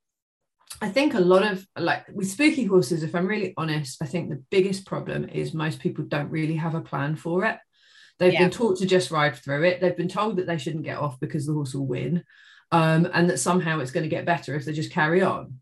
i 0.79 0.87
think 0.87 1.15
a 1.15 1.19
lot 1.19 1.43
of 1.43 1.65
like 1.75 2.07
with 2.13 2.29
spooky 2.29 2.65
horses 2.65 3.01
if 3.01 3.15
i'm 3.15 3.27
really 3.27 3.53
honest 3.57 4.01
i 4.01 4.05
think 4.05 4.29
the 4.29 4.43
biggest 4.51 4.85
problem 4.85 5.27
is 5.27 5.55
most 5.55 5.79
people 5.79 6.05
don't 6.05 6.29
really 6.29 6.55
have 6.55 6.75
a 6.75 6.81
plan 6.81 7.15
for 7.15 7.45
it 7.45 7.57
they've 8.23 8.33
Yeah. 8.33 8.39
been 8.43 8.51
taught 8.51 8.77
to 8.79 8.85
just 8.85 9.11
ride 9.11 9.35
through 9.35 9.63
it. 9.65 9.81
They've 9.81 9.95
been 9.97 10.07
told 10.07 10.37
that 10.37 10.47
they 10.47 10.57
shouldn't 10.57 10.83
get 10.85 10.97
off 10.97 11.19
because 11.19 11.45
the 11.45 11.53
horse 11.53 11.73
will 11.73 11.85
win 11.85 12.23
um, 12.71 13.07
and 13.13 13.29
that 13.29 13.37
somehow 13.39 13.79
it's 13.79 13.91
going 13.91 14.03
to 14.03 14.09
get 14.09 14.25
better 14.25 14.55
if 14.55 14.65
they 14.65 14.73
just 14.73 14.91
carry 14.91 15.21
on. 15.21 15.59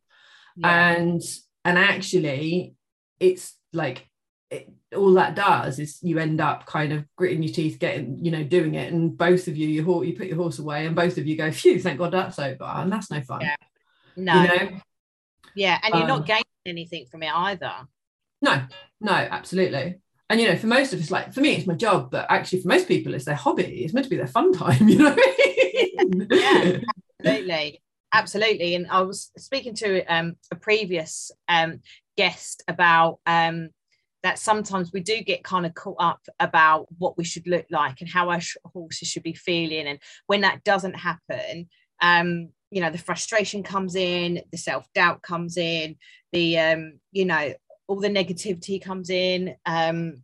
Yeah. 0.55 0.91
And 0.95 1.21
and 1.65 1.77
actually 1.77 2.75
it's 3.19 3.55
like 3.73 4.07
it, 4.49 4.69
all 4.95 5.13
that 5.13 5.35
does 5.35 5.79
is 5.79 5.99
you 6.01 6.19
end 6.19 6.41
up 6.41 6.65
kind 6.65 6.91
of 6.91 7.05
gritting 7.15 7.43
your 7.43 7.53
teeth 7.53 7.79
getting 7.79 8.23
you 8.23 8.31
know 8.31 8.43
doing 8.43 8.75
it 8.75 8.91
and 8.91 9.17
both 9.17 9.47
of 9.47 9.55
you 9.55 9.67
your 9.67 9.85
horse 9.85 10.07
you 10.07 10.15
put 10.15 10.27
your 10.27 10.35
horse 10.35 10.59
away 10.59 10.85
and 10.85 10.95
both 10.95 11.17
of 11.17 11.25
you 11.25 11.37
go 11.37 11.51
phew 11.51 11.79
thank 11.79 11.97
god 11.99 12.11
that's 12.11 12.39
over. 12.39 12.63
And 12.63 12.91
that's 12.91 13.09
no 13.11 13.21
fun. 13.21 13.41
Yeah. 13.41 13.55
no. 14.17 14.41
you 14.41 14.47
know? 14.47 14.77
Yeah 15.55 15.79
and 15.83 15.93
you're 15.93 16.03
Um, 16.03 16.07
not 16.09 16.25
gaining 16.25 16.43
anything 16.65 17.05
from 17.05 17.23
it 17.23 17.33
either. 17.33 17.73
No. 18.41 18.63
No 18.99 19.13
absolutely 19.13 19.99
and 20.31 20.39
you 20.39 20.47
know 20.47 20.55
for 20.55 20.67
most 20.67 20.93
of 20.93 20.99
us 20.99 21.11
like 21.11 21.33
for 21.33 21.41
me 21.41 21.55
it's 21.55 21.67
my 21.67 21.75
job 21.75 22.09
but 22.09 22.25
actually 22.29 22.61
for 22.61 22.69
most 22.69 22.87
people 22.87 23.13
it's 23.13 23.25
their 23.25 23.35
hobby 23.35 23.83
it's 23.83 23.93
meant 23.93 24.05
to 24.05 24.09
be 24.09 24.15
their 24.15 24.27
fun 24.27 24.53
time 24.53 24.87
you 24.87 24.97
know? 24.97 25.15
Yeah. 26.31 26.77
absolutely 27.19 27.81
absolutely 28.13 28.75
and 28.75 28.87
i 28.89 29.01
was 29.01 29.29
speaking 29.37 29.75
to 29.75 30.03
um, 30.05 30.35
a 30.49 30.55
previous 30.55 31.31
um, 31.47 31.81
guest 32.17 32.63
about 32.67 33.19
um, 33.25 33.69
that 34.23 34.39
sometimes 34.39 34.91
we 34.93 35.01
do 35.01 35.21
get 35.21 35.43
kind 35.43 35.65
of 35.65 35.73
caught 35.73 35.97
up 35.99 36.21
about 36.39 36.87
what 36.97 37.17
we 37.17 37.23
should 37.23 37.47
look 37.47 37.65
like 37.69 38.01
and 38.01 38.09
how 38.09 38.29
our 38.29 38.39
sh- 38.39 38.57
horses 38.73 39.07
should 39.07 39.23
be 39.23 39.33
feeling 39.33 39.87
and 39.87 39.99
when 40.27 40.41
that 40.41 40.63
doesn't 40.63 40.95
happen 40.95 41.67
um, 42.01 42.49
you 42.69 42.81
know 42.81 42.89
the 42.89 42.97
frustration 42.97 43.63
comes 43.63 43.95
in 43.95 44.41
the 44.51 44.57
self-doubt 44.57 45.21
comes 45.21 45.57
in 45.57 45.97
the 46.31 46.57
um, 46.57 46.99
you 47.11 47.25
know 47.25 47.53
all 47.91 47.99
the 47.99 48.09
negativity 48.09 48.81
comes 48.81 49.09
in 49.09 49.53
um, 49.65 50.23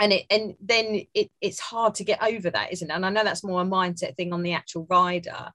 and 0.00 0.12
it 0.12 0.24
and 0.30 0.56
then 0.60 1.02
it, 1.14 1.30
it's 1.40 1.60
hard 1.60 1.94
to 1.94 2.02
get 2.02 2.20
over 2.20 2.50
that 2.50 2.72
isn't 2.72 2.90
it? 2.90 2.94
And 2.94 3.06
i 3.06 3.10
know 3.10 3.22
that's 3.22 3.44
more 3.44 3.62
a 3.62 3.64
mindset 3.64 4.16
thing 4.16 4.32
on 4.32 4.42
the 4.42 4.52
actual 4.52 4.84
rider 4.90 5.52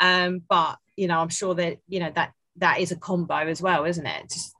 um 0.00 0.42
but 0.48 0.76
you 0.96 1.06
know 1.06 1.18
i'm 1.18 1.28
sure 1.28 1.54
that 1.54 1.76
you 1.86 2.00
know 2.00 2.10
that 2.14 2.32
that 2.56 2.80
is 2.80 2.92
a 2.92 2.96
combo 2.96 3.34
as 3.34 3.60
well 3.60 3.84
isn't 3.84 4.06
it? 4.06 4.30
Just, 4.30 4.54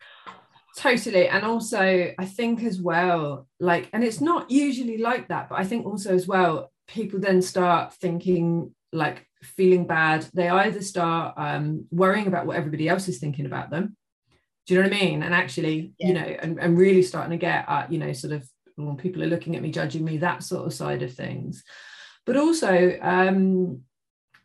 totally. 0.76 1.26
And 1.26 1.42
also 1.42 2.12
i 2.18 2.24
think 2.26 2.62
as 2.62 2.82
well 2.82 3.46
like 3.58 3.88
and 3.94 4.04
it's 4.04 4.20
not 4.20 4.50
usually 4.50 4.98
like 4.98 5.28
that 5.28 5.48
but 5.48 5.58
i 5.58 5.64
think 5.64 5.86
also 5.86 6.14
as 6.14 6.26
well 6.26 6.70
people 6.86 7.18
then 7.18 7.40
start 7.40 7.94
thinking 7.94 8.74
like 8.92 9.26
feeling 9.42 9.86
bad. 9.86 10.26
They 10.32 10.48
either 10.48 10.82
start 10.82 11.34
um, 11.36 11.86
worrying 11.90 12.26
about 12.26 12.46
what 12.46 12.56
everybody 12.56 12.88
else 12.88 13.08
is 13.08 13.18
thinking 13.18 13.46
about 13.46 13.70
them 13.70 13.96
do 14.66 14.74
you 14.74 14.80
know 14.82 14.88
what 14.88 14.96
i 14.96 15.00
mean 15.00 15.22
and 15.22 15.34
actually 15.34 15.92
yeah. 15.98 16.08
you 16.08 16.14
know 16.14 16.20
and, 16.20 16.58
and 16.58 16.78
really 16.78 17.02
starting 17.02 17.30
to 17.30 17.36
get 17.36 17.64
uh, 17.68 17.86
you 17.88 17.98
know 17.98 18.12
sort 18.12 18.32
of 18.32 18.48
well, 18.76 18.94
people 18.94 19.22
are 19.22 19.28
looking 19.28 19.56
at 19.56 19.62
me 19.62 19.70
judging 19.70 20.04
me 20.04 20.18
that 20.18 20.42
sort 20.42 20.66
of 20.66 20.74
side 20.74 21.02
of 21.02 21.14
things 21.14 21.64
but 22.26 22.36
also 22.36 22.98
um, 23.00 23.80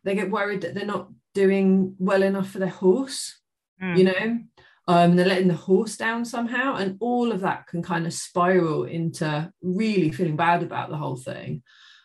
they 0.04 0.14
get 0.14 0.30
worried 0.30 0.60
that 0.62 0.74
they're 0.74 0.86
not 0.86 1.08
doing 1.34 1.94
well 1.98 2.22
enough 2.22 2.50
for 2.50 2.58
their 2.58 2.68
horse 2.68 3.40
mm. 3.82 3.96
you 3.96 4.04
know 4.04 4.38
um, 4.88 5.14
they're 5.14 5.26
letting 5.26 5.48
the 5.48 5.54
horse 5.54 5.96
down 5.96 6.24
somehow 6.24 6.74
and 6.74 6.96
all 7.00 7.30
of 7.30 7.40
that 7.40 7.66
can 7.66 7.82
kind 7.82 8.06
of 8.06 8.12
spiral 8.12 8.84
into 8.84 9.52
really 9.62 10.10
feeling 10.10 10.36
bad 10.36 10.62
about 10.62 10.90
the 10.90 10.96
whole 10.96 11.16
thing 11.16 11.62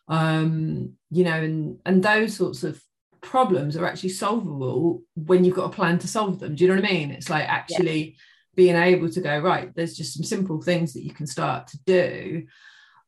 um, 0.07 0.93
you 1.09 1.23
know 1.23 1.31
and 1.31 1.79
and 1.85 2.03
those 2.03 2.35
sorts 2.35 2.63
of 2.63 2.81
problems 3.27 3.75
are 3.75 3.85
actually 3.85 4.09
solvable 4.09 5.01
when 5.15 5.43
you've 5.43 5.55
got 5.55 5.65
a 5.71 5.75
plan 5.75 5.99
to 5.99 6.07
solve 6.07 6.39
them 6.39 6.55
do 6.55 6.63
you 6.63 6.69
know 6.69 6.79
what 6.79 6.89
i 6.89 6.93
mean 6.93 7.11
it's 7.11 7.29
like 7.29 7.47
actually 7.47 7.99
yeah. 7.99 8.15
being 8.55 8.75
able 8.75 9.09
to 9.09 9.19
go 9.19 9.37
right 9.39 9.75
there's 9.75 9.97
just 9.97 10.13
some 10.13 10.23
simple 10.23 10.61
things 10.61 10.93
that 10.93 11.03
you 11.03 11.11
can 11.11 11.27
start 11.27 11.67
to 11.67 11.77
do 11.85 12.45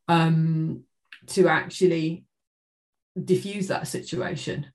um, 0.09 0.83
to 1.27 1.47
actually 1.47 2.25
diffuse 3.23 3.67
that 3.67 3.87
situation 3.87 4.65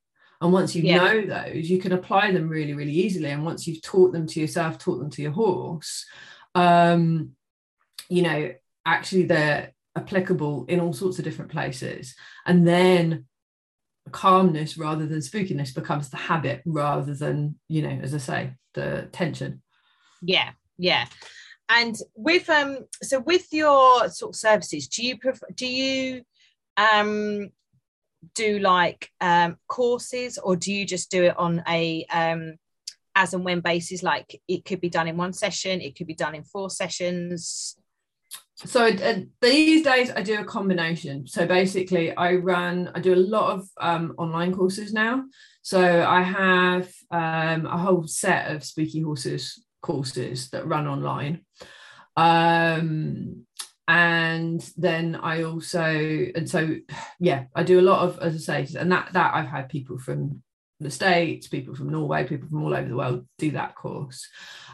and 0.41 0.53
once 0.53 0.75
you 0.75 0.83
yeah. 0.83 0.99
know 0.99 1.27
those, 1.27 1.71
you 1.71 1.81
can 1.81 1.93
apply 1.93 2.31
them 2.31 2.51
really, 2.51 2.75
really 2.75 2.93
easily. 2.93 3.31
And 3.31 3.47
once 3.47 3.67
you've 3.67 3.81
taught 3.81 4.13
them 4.13 4.27
to 4.27 4.41
yourself, 4.41 4.77
taught 4.77 4.99
them 4.99 5.09
to 5.11 5.23
your 5.23 5.33
horse, 5.33 6.05
um, 6.55 7.31
you 8.11 8.21
know, 8.21 8.53
actually 8.85 9.23
they're 9.23 9.73
applicable 9.97 10.67
in 10.67 10.81
all 10.81 10.93
sorts 10.93 11.19
of 11.19 11.25
different 11.25 11.51
places. 11.51 12.15
And 12.45 12.67
then 12.69 13.25
calmness 14.11 14.77
rather 14.77 15.07
than 15.07 15.19
spookiness 15.19 15.75
becomes 15.75 16.11
the 16.11 16.17
habit 16.17 16.63
rather 16.67 17.15
than, 17.15 17.57
you 17.69 17.83
know, 17.83 17.99
as 18.03 18.15
I 18.15 18.19
say, 18.19 18.53
the 18.75 19.09
tension. 19.13 19.63
Yeah, 20.23 20.51
yeah. 20.79 21.07
And 21.69 21.97
with 22.15 22.49
um, 22.51 22.87
so 23.03 23.21
with 23.21 23.53
your 23.53 24.09
sort 24.11 24.35
of 24.35 24.37
services, 24.37 24.89
do 24.89 25.05
you 25.05 25.19
prefer, 25.19 25.47
do 25.55 25.67
you 25.67 26.23
um 26.77 27.51
do 28.35 28.59
like 28.59 29.11
um, 29.21 29.57
courses 29.69 30.39
or 30.39 30.57
do 30.57 30.73
you 30.73 30.87
just 30.87 31.11
do 31.11 31.25
it 31.25 31.39
on 31.39 31.63
a 31.69 32.07
um, 32.11 32.57
as 33.15 33.35
and 33.35 33.45
when 33.45 33.61
basis 33.61 34.03
like 34.03 34.41
it 34.49 34.65
could 34.65 34.81
be 34.81 34.89
done 34.89 35.07
in 35.07 35.17
one 35.17 35.33
session 35.33 35.81
it 35.81 35.97
could 35.97 36.07
be 36.07 36.15
done 36.15 36.35
in 36.35 36.43
four 36.43 36.71
sessions 36.71 37.77
so 38.57 38.87
uh, 38.87 39.21
these 39.41 39.83
days 39.83 40.11
i 40.11 40.23
do 40.23 40.41
a 40.41 40.45
combination. 40.45 41.27
So 41.27 41.47
basically 41.47 42.17
i 42.17 42.35
run 42.35 42.91
i 42.95 43.01
do 43.01 43.15
a 43.15 43.17
lot 43.17 43.53
of 43.55 43.69
um, 43.81 44.15
online 44.19 44.55
courses 44.55 44.93
now. 44.93 45.25
So 45.63 46.05
i 46.07 46.23
have 46.23 46.93
um, 47.11 47.67
a 47.67 47.79
whole 47.79 48.07
set 48.07 48.51
of 48.51 48.65
spooky 48.65 49.01
horses 49.01 49.65
courses 49.83 50.51
that 50.51 50.67
run 50.67 50.87
online. 50.87 51.45
Um, 52.17 53.45
and 53.87 54.67
then 54.79 55.15
I 55.15 55.43
also 55.43 55.85
and 55.85 56.49
so 56.49 56.77
yeah 57.21 57.45
I 57.55 57.65
do 57.65 57.81
a 57.81 57.83
lot 57.83 58.01
of 58.01 58.19
as 58.21 58.35
I 58.49 58.65
say 58.65 58.79
and 58.79 58.91
that 58.93 59.13
that 59.13 59.35
I've 59.35 59.49
had 59.49 59.69
people 59.69 59.99
from 59.99 60.43
the 60.81 60.91
states 60.91 61.49
people 61.49 61.75
from 61.75 61.91
Norway 61.91 62.27
people 62.27 62.49
from 62.49 62.65
all 62.65 62.75
over 62.75 62.89
the 62.89 62.97
world 62.97 63.27
do 63.39 63.51
that 63.53 63.75
course. 63.75 64.27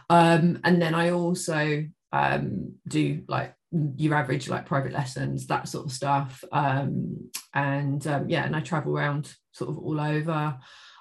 Um, 0.09 0.61
and 0.65 0.81
then 0.81 0.95
I 0.95 1.11
also 1.11 1.85
um, 2.13 2.75
do 2.87 3.23
like 3.29 3.55
your 3.97 4.15
average 4.15 4.49
like 4.49 4.67
private 4.67 4.93
lessons 4.93 5.47
that 5.47 5.69
sort 5.69 5.87
of 5.87 5.93
stuff. 5.93 6.43
Um, 6.53 7.31
and 7.55 8.05
um, 8.07 8.29
yeah 8.29 8.45
and 8.45 8.55
I 8.55 8.61
travel 8.61 8.97
around 8.97 9.33
sort 9.53 9.71
of 9.71 9.79
all 9.79 10.01
over. 10.01 10.59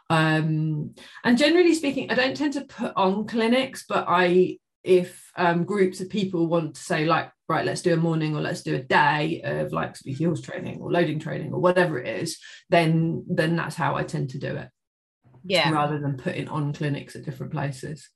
Um, 0.09 0.95
and 1.23 1.37
generally 1.37 1.75
speaking 1.75 2.09
I 2.09 2.15
don't 2.15 2.35
tend 2.35 2.53
to 2.53 2.61
put 2.61 2.93
on 2.95 3.27
clinics 3.27 3.85
but 3.87 4.05
I 4.07 4.57
if 4.83 5.31
um, 5.35 5.65
groups 5.65 5.99
of 5.99 6.09
people 6.09 6.47
want 6.47 6.75
to 6.75 6.81
say 6.81 7.05
like 7.05 7.31
right 7.47 7.65
let's 7.65 7.81
do 7.81 7.93
a 7.93 7.97
morning 7.97 8.35
or 8.35 8.41
let's 8.41 8.63
do 8.63 8.75
a 8.75 8.81
day 8.81 9.41
of 9.43 9.71
like 9.71 9.95
speaking 9.95 10.25
horse 10.25 10.41
training 10.41 10.79
or 10.81 10.91
loading 10.91 11.19
training 11.19 11.53
or 11.53 11.59
whatever 11.59 11.99
it 11.99 12.21
is 12.21 12.39
then 12.69 13.23
then 13.27 13.55
that's 13.55 13.75
how 13.75 13.95
i 13.95 14.03
tend 14.03 14.29
to 14.31 14.39
do 14.39 14.55
it. 14.55 14.69
Yeah. 15.45 15.71
Rather 15.71 15.99
than 15.99 16.17
putting 16.17 16.47
on 16.47 16.73
clinics 16.73 17.15
at 17.15 17.23
different 17.23 17.51
places. 17.51 18.09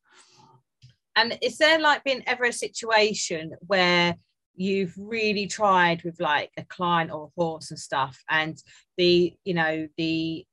And 1.15 1.38
is 1.41 1.57
there 1.57 1.79
like 1.79 2.03
been 2.03 2.24
ever 2.25 2.45
a 2.45 2.53
situation 2.53 3.51
where 3.62 4.15
you've 4.55 4.93
really 4.98 5.48
tried 5.48 6.03
with 6.03 6.19
like 6.19 6.51
a 6.57 6.63
client 6.65 7.12
or 7.12 7.25
a 7.25 7.41
horse 7.41 7.72
and 7.72 7.79
stuff 7.79 8.24
and 8.29 8.62
the 8.98 9.33
you 9.43 9.53
know 9.53 9.88
the 9.98 10.45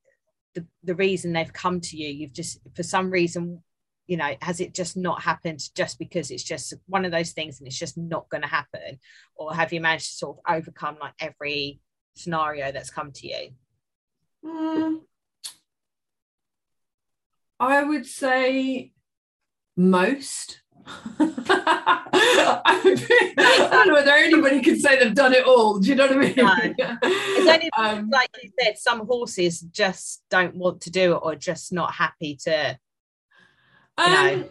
the, 0.54 0.64
the 0.83 0.95
reason 0.95 1.33
they've 1.33 1.52
come 1.52 1.80
to 1.80 1.97
you 1.97 2.09
you've 2.09 2.33
just 2.33 2.59
for 2.75 2.83
some 2.83 3.11
reason 3.11 3.62
you 4.11 4.16
know 4.16 4.35
has 4.42 4.59
it 4.61 4.75
just 4.75 4.97
not 4.97 5.23
happened 5.23 5.61
just 5.76 5.97
because 5.97 6.33
it's 6.33 6.42
just 6.42 6.75
one 6.87 7.04
of 7.04 7.12
those 7.12 7.30
things 7.30 7.61
and 7.61 7.69
it's 7.69 7.78
just 7.78 7.97
not 7.97 8.28
going 8.28 8.42
to 8.42 8.49
happen? 8.49 8.99
Or 9.37 9.54
have 9.54 9.73
you 9.73 9.80
managed 9.80 10.11
to 10.11 10.16
sort 10.16 10.38
of 10.38 10.57
overcome 10.57 10.97
like 11.00 11.14
every 11.21 11.80
scenario 12.16 12.73
that's 12.73 12.90
come 12.90 13.12
to 13.12 13.28
you? 13.28 13.50
Mm, 14.45 15.00
i 17.61 17.85
would 17.85 18.07
say 18.07 18.92
most 19.76 20.62
I, 23.37 23.69
don't 23.71 23.89
know 23.89 23.95
whether 23.95 24.11
anybody 24.13 24.61
can 24.63 24.79
say 24.79 24.99
they've 24.99 25.15
done 25.15 25.35
it 25.35 25.47
all. 25.47 25.79
Do 25.79 25.89
you 25.89 25.95
know 25.95 26.07
what 26.07 26.17
I 26.17 26.21
mean? 26.21 26.35
No. 26.37 26.99
It's 27.41 27.49
only 27.49 27.71
um, 27.79 28.11
like 28.11 28.31
you 28.43 28.51
said, 28.61 28.79
some 28.79 29.07
horses 29.07 29.61
just 29.61 30.23
don't 30.31 30.55
want 30.55 30.83
to 30.83 30.91
do 30.91 31.15
it 31.15 31.21
or 31.23 31.35
just 31.37 31.73
not 31.73 31.93
happy 31.93 32.37
to 32.45 32.79
You 33.99 34.05
um, 34.05 34.51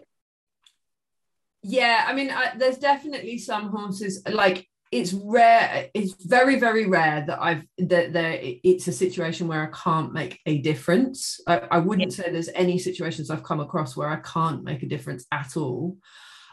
yeah, 1.61 2.05
I 2.07 2.13
mean, 2.13 2.29
I, 2.31 2.53
there's 2.57 2.77
definitely 2.77 3.37
some 3.37 3.69
horses 3.69 4.21
like 4.29 4.68
it's 4.91 5.13
rare. 5.13 5.89
It's 5.93 6.13
very, 6.25 6.59
very 6.59 6.87
rare 6.87 7.23
that 7.27 7.39
I've 7.41 7.63
that 7.77 8.13
there 8.13 8.39
it's 8.41 8.87
a 8.87 8.91
situation 8.91 9.47
where 9.47 9.61
I 9.61 9.77
can't 9.77 10.13
make 10.13 10.39
a 10.45 10.57
difference. 10.59 11.39
I, 11.47 11.61
I 11.71 11.79
wouldn't 11.79 12.11
yeah. 12.17 12.23
say 12.23 12.31
there's 12.31 12.49
any 12.55 12.79
situations 12.79 13.29
I've 13.29 13.43
come 13.43 13.59
across 13.59 13.95
where 13.95 14.09
I 14.09 14.17
can't 14.17 14.63
make 14.63 14.81
a 14.81 14.87
difference 14.87 15.25
at 15.31 15.55
all. 15.55 15.97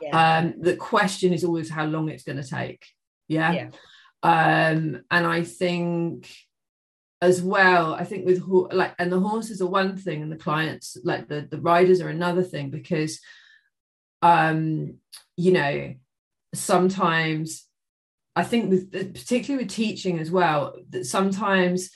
Yeah. 0.02 0.38
Um, 0.38 0.54
the 0.60 0.76
question 0.76 1.32
is 1.32 1.44
always 1.44 1.70
how 1.70 1.86
long 1.86 2.10
it's 2.10 2.24
going 2.24 2.40
to 2.40 2.48
take. 2.48 2.84
Yeah. 3.28 3.52
yeah. 3.52 3.68
Um, 4.22 5.02
and 5.10 5.26
I 5.26 5.42
think 5.42 6.28
as 7.22 7.40
well 7.40 7.94
i 7.94 8.04
think 8.04 8.26
with 8.26 8.42
like 8.72 8.94
and 8.98 9.10
the 9.10 9.18
horses 9.18 9.62
are 9.62 9.66
one 9.66 9.96
thing 9.96 10.22
and 10.22 10.30
the 10.30 10.36
clients 10.36 10.98
like 11.02 11.26
the 11.28 11.48
the 11.50 11.60
riders 11.60 12.02
are 12.02 12.10
another 12.10 12.42
thing 12.42 12.68
because 12.68 13.20
um 14.20 14.98
you 15.36 15.50
know 15.50 15.94
sometimes 16.54 17.65
i 18.36 18.44
think 18.44 18.70
with 18.70 18.92
particularly 18.92 19.64
with 19.64 19.72
teaching 19.72 20.18
as 20.18 20.30
well 20.30 20.76
that 20.90 21.04
sometimes 21.04 21.90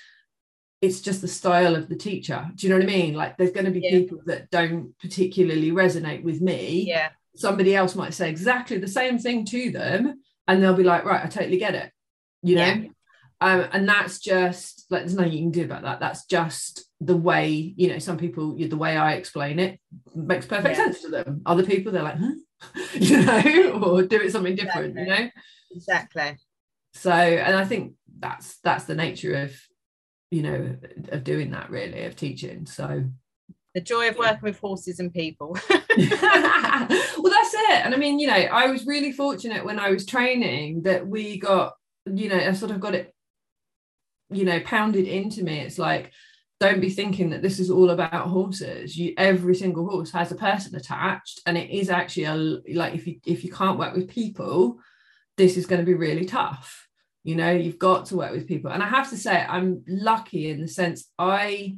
it's 0.82 1.00
just 1.00 1.20
the 1.20 1.28
style 1.28 1.76
of 1.76 1.88
the 1.88 1.96
teacher 1.96 2.48
do 2.54 2.66
you 2.66 2.72
know 2.72 2.78
what 2.78 2.88
i 2.88 2.92
mean 2.92 3.14
like 3.14 3.36
there's 3.36 3.52
going 3.52 3.66
to 3.66 3.70
be 3.70 3.80
yeah. 3.80 3.90
people 3.90 4.18
that 4.26 4.50
don't 4.50 4.98
particularly 4.98 5.70
resonate 5.70 6.22
with 6.22 6.40
me 6.40 6.84
yeah 6.88 7.10
somebody 7.36 7.76
else 7.76 7.94
might 7.94 8.14
say 8.14 8.28
exactly 8.28 8.78
the 8.78 8.88
same 8.88 9.18
thing 9.18 9.44
to 9.44 9.70
them 9.70 10.20
and 10.48 10.62
they'll 10.62 10.74
be 10.74 10.82
like 10.82 11.04
right 11.04 11.24
i 11.24 11.28
totally 11.28 11.58
get 11.58 11.74
it 11.74 11.92
you 12.42 12.56
know 12.56 12.64
yeah. 12.64 12.88
Um, 13.42 13.66
and 13.72 13.88
that's 13.88 14.18
just 14.18 14.84
like 14.90 15.02
there's 15.02 15.14
nothing 15.14 15.32
you 15.32 15.38
can 15.38 15.50
do 15.50 15.64
about 15.64 15.82
that. 15.82 16.00
That's 16.00 16.26
just 16.26 16.84
the 17.00 17.16
way 17.16 17.48
you 17.48 17.88
know. 17.88 17.98
Some 17.98 18.18
people, 18.18 18.54
the 18.54 18.76
way 18.76 18.96
I 18.96 19.14
explain 19.14 19.58
it 19.58 19.80
makes 20.14 20.44
perfect 20.44 20.76
yeah. 20.76 20.84
sense 20.84 21.00
to 21.02 21.08
them. 21.08 21.40
Other 21.46 21.64
people, 21.64 21.90
they're 21.90 22.02
like, 22.02 22.18
huh? 22.18 22.32
you 22.94 23.22
know, 23.24 23.80
or 23.82 24.02
do 24.02 24.20
it 24.20 24.32
something 24.32 24.56
different. 24.56 24.98
Exactly. 24.98 25.02
You 25.02 25.08
know, 25.08 25.30
exactly. 25.70 26.36
So, 26.94 27.12
and 27.12 27.56
I 27.56 27.64
think 27.64 27.94
that's 28.18 28.58
that's 28.58 28.84
the 28.84 28.94
nature 28.94 29.34
of 29.34 29.54
you 30.30 30.42
know 30.42 30.76
of 31.08 31.24
doing 31.24 31.50
that 31.52 31.70
really 31.70 32.04
of 32.04 32.16
teaching. 32.16 32.66
So 32.66 33.04
the 33.74 33.80
joy 33.80 34.08
of 34.08 34.16
working 34.16 34.40
with 34.42 34.58
horses 34.58 34.98
and 34.98 35.12
people. 35.12 35.56
well, 35.70 35.78
that's 35.88 37.54
it. 37.54 37.84
And 37.84 37.94
I 37.94 37.96
mean, 37.96 38.18
you 38.18 38.26
know, 38.26 38.34
I 38.34 38.66
was 38.66 38.86
really 38.86 39.12
fortunate 39.12 39.64
when 39.64 39.78
I 39.78 39.90
was 39.90 40.06
training 40.06 40.82
that 40.82 41.06
we 41.06 41.38
got, 41.38 41.74
you 42.06 42.28
know, 42.28 42.36
I 42.36 42.52
sort 42.52 42.72
of 42.72 42.80
got 42.80 42.94
it 42.94 43.14
you 44.30 44.44
know 44.44 44.60
pounded 44.60 45.06
into 45.06 45.42
me 45.42 45.58
it's 45.58 45.78
like 45.78 46.12
don't 46.60 46.80
be 46.80 46.90
thinking 46.90 47.30
that 47.30 47.42
this 47.42 47.58
is 47.58 47.70
all 47.70 47.90
about 47.90 48.28
horses. 48.28 48.96
You 48.96 49.14
every 49.16 49.54
single 49.54 49.88
horse 49.88 50.10
has 50.12 50.30
a 50.30 50.36
person 50.36 50.76
attached 50.76 51.40
and 51.46 51.56
it 51.56 51.70
is 51.70 51.90
actually 51.90 52.24
a 52.24 52.34
like 52.74 52.94
if 52.94 53.06
you 53.06 53.18
if 53.26 53.42
you 53.42 53.50
can't 53.50 53.78
work 53.78 53.94
with 53.94 54.08
people 54.08 54.78
this 55.36 55.56
is 55.56 55.64
going 55.64 55.80
to 55.80 55.86
be 55.86 55.94
really 55.94 56.26
tough. 56.26 56.86
You 57.24 57.34
know 57.34 57.50
you've 57.50 57.78
got 57.78 58.06
to 58.06 58.16
work 58.16 58.32
with 58.32 58.46
people. 58.46 58.70
And 58.70 58.82
i 58.82 58.86
have 58.86 59.10
to 59.10 59.16
say 59.16 59.44
i'm 59.48 59.82
lucky 59.88 60.50
in 60.50 60.60
the 60.60 60.68
sense 60.68 61.10
i 61.18 61.76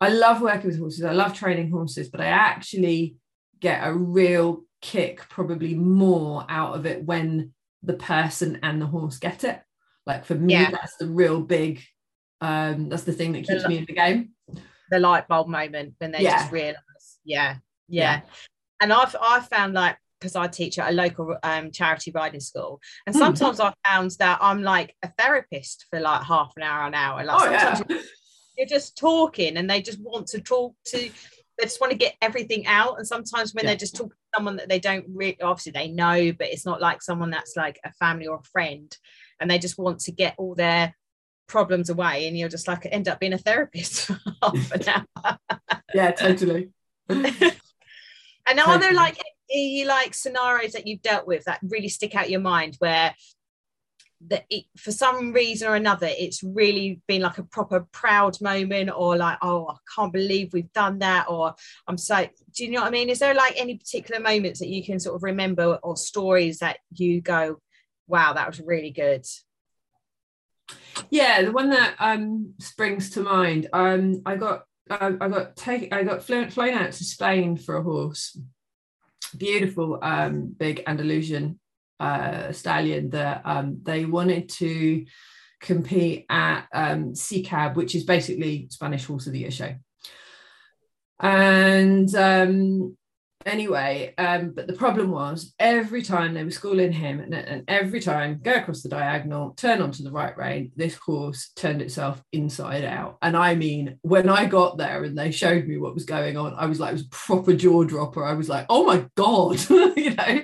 i 0.00 0.08
love 0.08 0.42
working 0.42 0.68
with 0.68 0.78
horses. 0.78 1.04
I 1.04 1.12
love 1.12 1.34
training 1.34 1.70
horses 1.70 2.08
but 2.08 2.20
i 2.20 2.26
actually 2.26 3.16
get 3.60 3.86
a 3.86 3.92
real 3.92 4.64
kick 4.80 5.28
probably 5.28 5.74
more 5.74 6.44
out 6.48 6.74
of 6.74 6.86
it 6.86 7.04
when 7.04 7.52
the 7.82 7.94
person 7.94 8.58
and 8.62 8.80
the 8.80 8.86
horse 8.86 9.18
get 9.18 9.44
it. 9.44 9.60
Like 10.06 10.24
for 10.24 10.34
me, 10.34 10.54
yeah. 10.54 10.70
that's 10.70 10.96
the 10.96 11.06
real 11.06 11.40
big, 11.40 11.82
um, 12.40 12.88
that's 12.88 13.02
the 13.04 13.12
thing 13.12 13.32
that 13.32 13.44
keeps 13.44 13.66
me 13.66 13.78
in 13.78 13.84
the 13.84 13.92
game. 13.94 14.30
the 14.90 14.98
light 14.98 15.28
bulb 15.28 15.48
moment 15.48 15.94
when 15.98 16.12
they 16.12 16.22
Yeah. 16.22 16.38
just 16.38 16.52
realize 16.52 17.18
yeah, 17.24 17.56
yeah 17.88 18.20
and 18.80 18.92
i've 18.92 19.14
i 19.20 19.40
found 19.40 19.74
like 19.74 19.96
because 20.20 20.34
i 20.36 20.46
teach 20.46 20.78
at 20.78 20.90
a 20.90 20.92
local 20.94 21.36
um, 21.42 21.70
charity 21.70 22.10
riding 22.14 22.40
school 22.40 22.80
and 23.06 23.14
Hmm. 23.14 23.20
sometimes 23.20 23.60
i 23.60 23.72
found 23.86 24.12
that 24.18 24.38
i'm 24.40 24.62
like 24.62 24.94
a 25.02 25.10
therapist 25.18 25.86
for 25.90 26.00
like 26.00 26.22
half 26.22 26.52
an 26.56 26.62
hour 26.62 26.86
an 26.86 26.94
hour 26.94 27.24
like 27.24 27.36
Oh 27.40 27.50
yeah. 27.50 27.74
sometimes 27.74 28.04
you're 28.56 28.66
just 28.66 28.96
talking 28.96 29.56
and 29.56 29.68
they 29.68 29.82
just 29.82 30.00
want 30.00 30.26
to 30.28 30.40
talk 30.40 30.74
to 30.86 30.98
they 31.58 31.64
just 31.64 31.80
want 31.80 31.90
to 31.90 31.98
get 31.98 32.14
everything 32.22 32.66
out 32.66 32.98
and 32.98 33.06
sometimes 33.06 33.52
when 33.54 33.64
Yeah. 33.64 33.70
they're 33.70 33.76
just 33.78 33.96
talking 33.96 34.10
to 34.10 34.16
someone 34.36 34.56
that 34.56 34.68
they 34.68 34.78
don't 34.80 35.04
really 35.12 35.40
obviously 35.42 35.72
they 35.72 35.88
know 35.88 36.32
but 36.32 36.48
it's 36.48 36.64
not 36.66 36.80
like 36.80 37.02
someone 37.02 37.30
that's 37.30 37.56
like 37.56 37.78
a 37.84 37.92
family 37.94 38.26
or 38.26 38.36
a 38.38 38.44
friend 38.44 38.96
and 39.40 39.50
they 39.50 39.58
just 39.58 39.78
want 39.78 40.00
to 40.00 40.12
get 40.12 40.34
all 40.38 40.54
their 40.54 40.94
problems 41.48 41.90
away 41.90 42.28
and 42.28 42.38
you'll 42.38 42.48
just 42.48 42.68
like 42.68 42.86
end 42.90 43.08
up 43.08 43.18
being 43.18 43.32
a 43.32 43.38
therapist 43.38 44.02
for 44.06 44.18
half 44.42 44.72
an 44.72 44.82
hour. 45.24 45.38
Yeah, 45.94 46.12
totally. 46.12 46.70
and 47.08 48.60
are 48.60 48.78
there 48.78 48.92
like 48.92 49.18
any 49.50 49.84
like 49.84 50.14
scenarios 50.14 50.72
that 50.72 50.86
you've 50.86 51.02
dealt 51.02 51.26
with 51.26 51.44
that 51.44 51.58
really 51.62 51.88
stick 51.88 52.14
out 52.14 52.30
your 52.30 52.40
mind 52.40 52.76
where 52.78 53.14
that 54.26 54.44
it, 54.50 54.64
for 54.76 54.90
some 54.90 55.32
reason 55.32 55.68
or 55.68 55.76
another 55.76 56.08
it's 56.10 56.42
really 56.42 57.00
been 57.06 57.22
like 57.22 57.38
a 57.38 57.44
proper 57.44 57.86
proud 57.92 58.38
moment 58.42 58.90
or 58.94 59.16
like 59.16 59.38
oh 59.42 59.68
I 59.68 59.76
can't 59.94 60.12
believe 60.12 60.52
we've 60.52 60.72
done 60.72 60.98
that 60.98 61.26
or 61.28 61.54
I'm 61.86 61.96
so 61.96 62.26
do 62.54 62.64
you 62.64 62.72
know 62.72 62.80
what 62.80 62.88
I 62.88 62.90
mean? 62.90 63.08
Is 63.08 63.20
there 63.20 63.34
like 63.34 63.54
any 63.56 63.76
particular 63.76 64.20
moments 64.20 64.58
that 64.58 64.68
you 64.68 64.84
can 64.84 64.98
sort 64.98 65.16
of 65.16 65.22
remember 65.22 65.78
or 65.82 65.96
stories 65.96 66.58
that 66.58 66.78
you 66.92 67.20
go 67.20 67.60
wow 68.06 68.32
that 68.32 68.48
was 68.48 68.60
really 68.60 68.90
good 68.90 69.24
Yeah, 71.10 71.42
the 71.42 71.52
one 71.52 71.70
that 71.70 71.94
um 71.98 72.54
springs 72.58 73.10
to 73.10 73.22
mind. 73.22 73.68
Um, 73.72 74.22
I 74.26 74.36
got 74.36 74.64
I, 74.90 75.14
I 75.20 75.28
got 75.28 75.56
take 75.56 75.92
I 75.92 76.02
got 76.02 76.22
flown, 76.22 76.50
flown 76.50 76.74
out 76.74 76.92
to 76.92 77.04
Spain 77.04 77.56
for 77.56 77.76
a 77.76 77.82
horse. 77.82 78.38
Beautiful, 79.36 79.98
um, 80.02 80.54
big 80.56 80.82
Andalusian 80.86 81.60
uh, 82.00 82.52
stallion 82.52 83.10
that 83.10 83.42
um, 83.44 83.80
they 83.82 84.04
wanted 84.04 84.48
to 84.48 85.04
compete 85.60 86.24
at 86.30 86.66
um, 86.72 87.12
SICAB, 87.12 87.74
which 87.74 87.94
is 87.94 88.04
basically 88.04 88.68
Spanish 88.70 89.04
Horse 89.04 89.26
of 89.26 89.32
the 89.32 89.40
Year 89.40 89.50
show. 89.50 89.74
And 91.20 92.14
um, 92.14 92.96
anyway, 93.46 94.14
um, 94.18 94.50
but 94.50 94.66
the 94.66 94.72
problem 94.72 95.10
was 95.10 95.54
every 95.58 96.02
time 96.02 96.34
they 96.34 96.44
were 96.44 96.50
schooling 96.50 96.92
him, 96.92 97.20
and, 97.20 97.34
and 97.34 97.64
every 97.68 98.00
time 98.00 98.40
go 98.42 98.54
across 98.54 98.82
the 98.82 98.88
diagonal, 98.88 99.50
turn 99.56 99.80
onto 99.80 100.02
the 100.02 100.10
right 100.10 100.36
rein, 100.36 100.72
this 100.76 100.94
horse 100.96 101.50
turned 101.56 101.82
itself 101.82 102.22
inside 102.32 102.84
out. 102.84 103.18
And 103.22 103.36
I 103.36 103.54
mean, 103.54 103.98
when 104.02 104.28
I 104.28 104.46
got 104.46 104.78
there 104.78 105.04
and 105.04 105.16
they 105.16 105.30
showed 105.30 105.66
me 105.66 105.78
what 105.78 105.94
was 105.94 106.04
going 106.04 106.36
on, 106.36 106.54
I 106.54 106.66
was 106.66 106.80
like, 106.80 106.90
it 106.90 106.94
was 106.94 107.08
proper 107.10 107.54
jaw 107.54 107.84
dropper. 107.84 108.24
I 108.24 108.34
was 108.34 108.48
like, 108.48 108.66
oh 108.68 108.84
my 108.84 109.06
god, 109.16 109.58
you 109.96 110.14
know. 110.14 110.42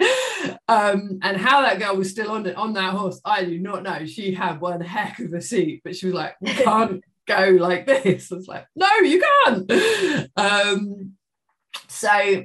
Um, 0.68 1.18
and 1.22 1.36
how 1.36 1.62
that 1.62 1.78
girl 1.78 1.96
was 1.96 2.10
still 2.10 2.30
on 2.30 2.52
on 2.54 2.72
that 2.74 2.94
horse, 2.94 3.20
I 3.24 3.44
do 3.44 3.58
not 3.58 3.82
know. 3.82 4.06
She 4.06 4.34
had 4.34 4.60
one 4.60 4.80
heck 4.80 5.18
of 5.18 5.32
a 5.32 5.40
seat, 5.40 5.82
but 5.84 5.96
she 5.96 6.06
was 6.06 6.14
like, 6.14 6.34
we 6.40 6.52
can't 6.52 7.02
go 7.26 7.56
like 7.60 7.86
this. 7.86 8.30
I 8.30 8.36
was 8.36 8.48
like, 8.48 8.66
no, 8.74 8.90
you 8.98 9.22
can't. 9.44 10.30
Um, 10.36 11.14
so 11.88 12.44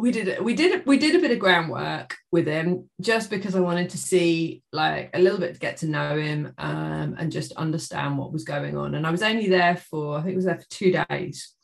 we 0.00 0.10
did 0.10 0.40
we 0.42 0.54
did 0.54 0.86
we 0.86 0.98
did 0.98 1.14
a 1.14 1.18
bit 1.18 1.30
of 1.30 1.38
groundwork 1.38 2.16
with 2.32 2.46
him 2.46 2.88
just 3.00 3.28
because 3.28 3.54
I 3.54 3.60
wanted 3.60 3.90
to 3.90 3.98
see 3.98 4.62
like 4.72 5.10
a 5.12 5.20
little 5.20 5.38
bit 5.38 5.54
to 5.54 5.60
get 5.60 5.76
to 5.78 5.86
know 5.86 6.16
him 6.16 6.54
um, 6.56 7.16
and 7.18 7.30
just 7.30 7.52
understand 7.52 8.16
what 8.16 8.32
was 8.32 8.44
going 8.44 8.78
on. 8.78 8.94
And 8.94 9.06
I 9.06 9.10
was 9.10 9.22
only 9.22 9.48
there 9.48 9.76
for 9.76 10.18
I 10.18 10.22
think 10.22 10.32
it 10.32 10.36
was 10.36 10.46
there 10.46 10.58
for 10.58 10.70
two 10.70 10.92
days, 11.08 11.54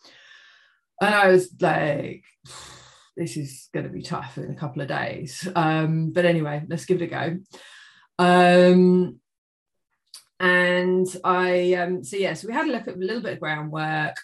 and 1.01 1.15
I 1.15 1.29
was 1.29 1.51
like, 1.61 2.25
this 3.17 3.39
is 3.39 3.69
going 3.73 3.87
to 3.87 3.93
be 3.93 4.03
tough 4.03 4.37
in 4.37 4.51
a 4.51 4.57
couple 4.57 4.83
of 4.83 4.89
days. 4.89 5.49
Um, 5.57 6.11
but 6.11 6.27
anyway, 6.27 6.63
let's 6.69 6.85
give 6.85 7.01
it 7.01 7.05
a 7.05 7.07
go. 7.07 7.39
Um, 8.19 9.19
and 10.39 11.07
I 11.25 11.73
um, 11.75 12.05
so 12.05 12.17
yeah, 12.19 12.35
so 12.35 12.49
we 12.49 12.55
had 12.55 12.67
a 12.67 12.73
look 12.73 12.87
at 12.87 12.97
a 12.97 12.99
little 12.99 13.23
bit 13.23 13.35
of 13.35 13.41
groundwork 13.41 14.17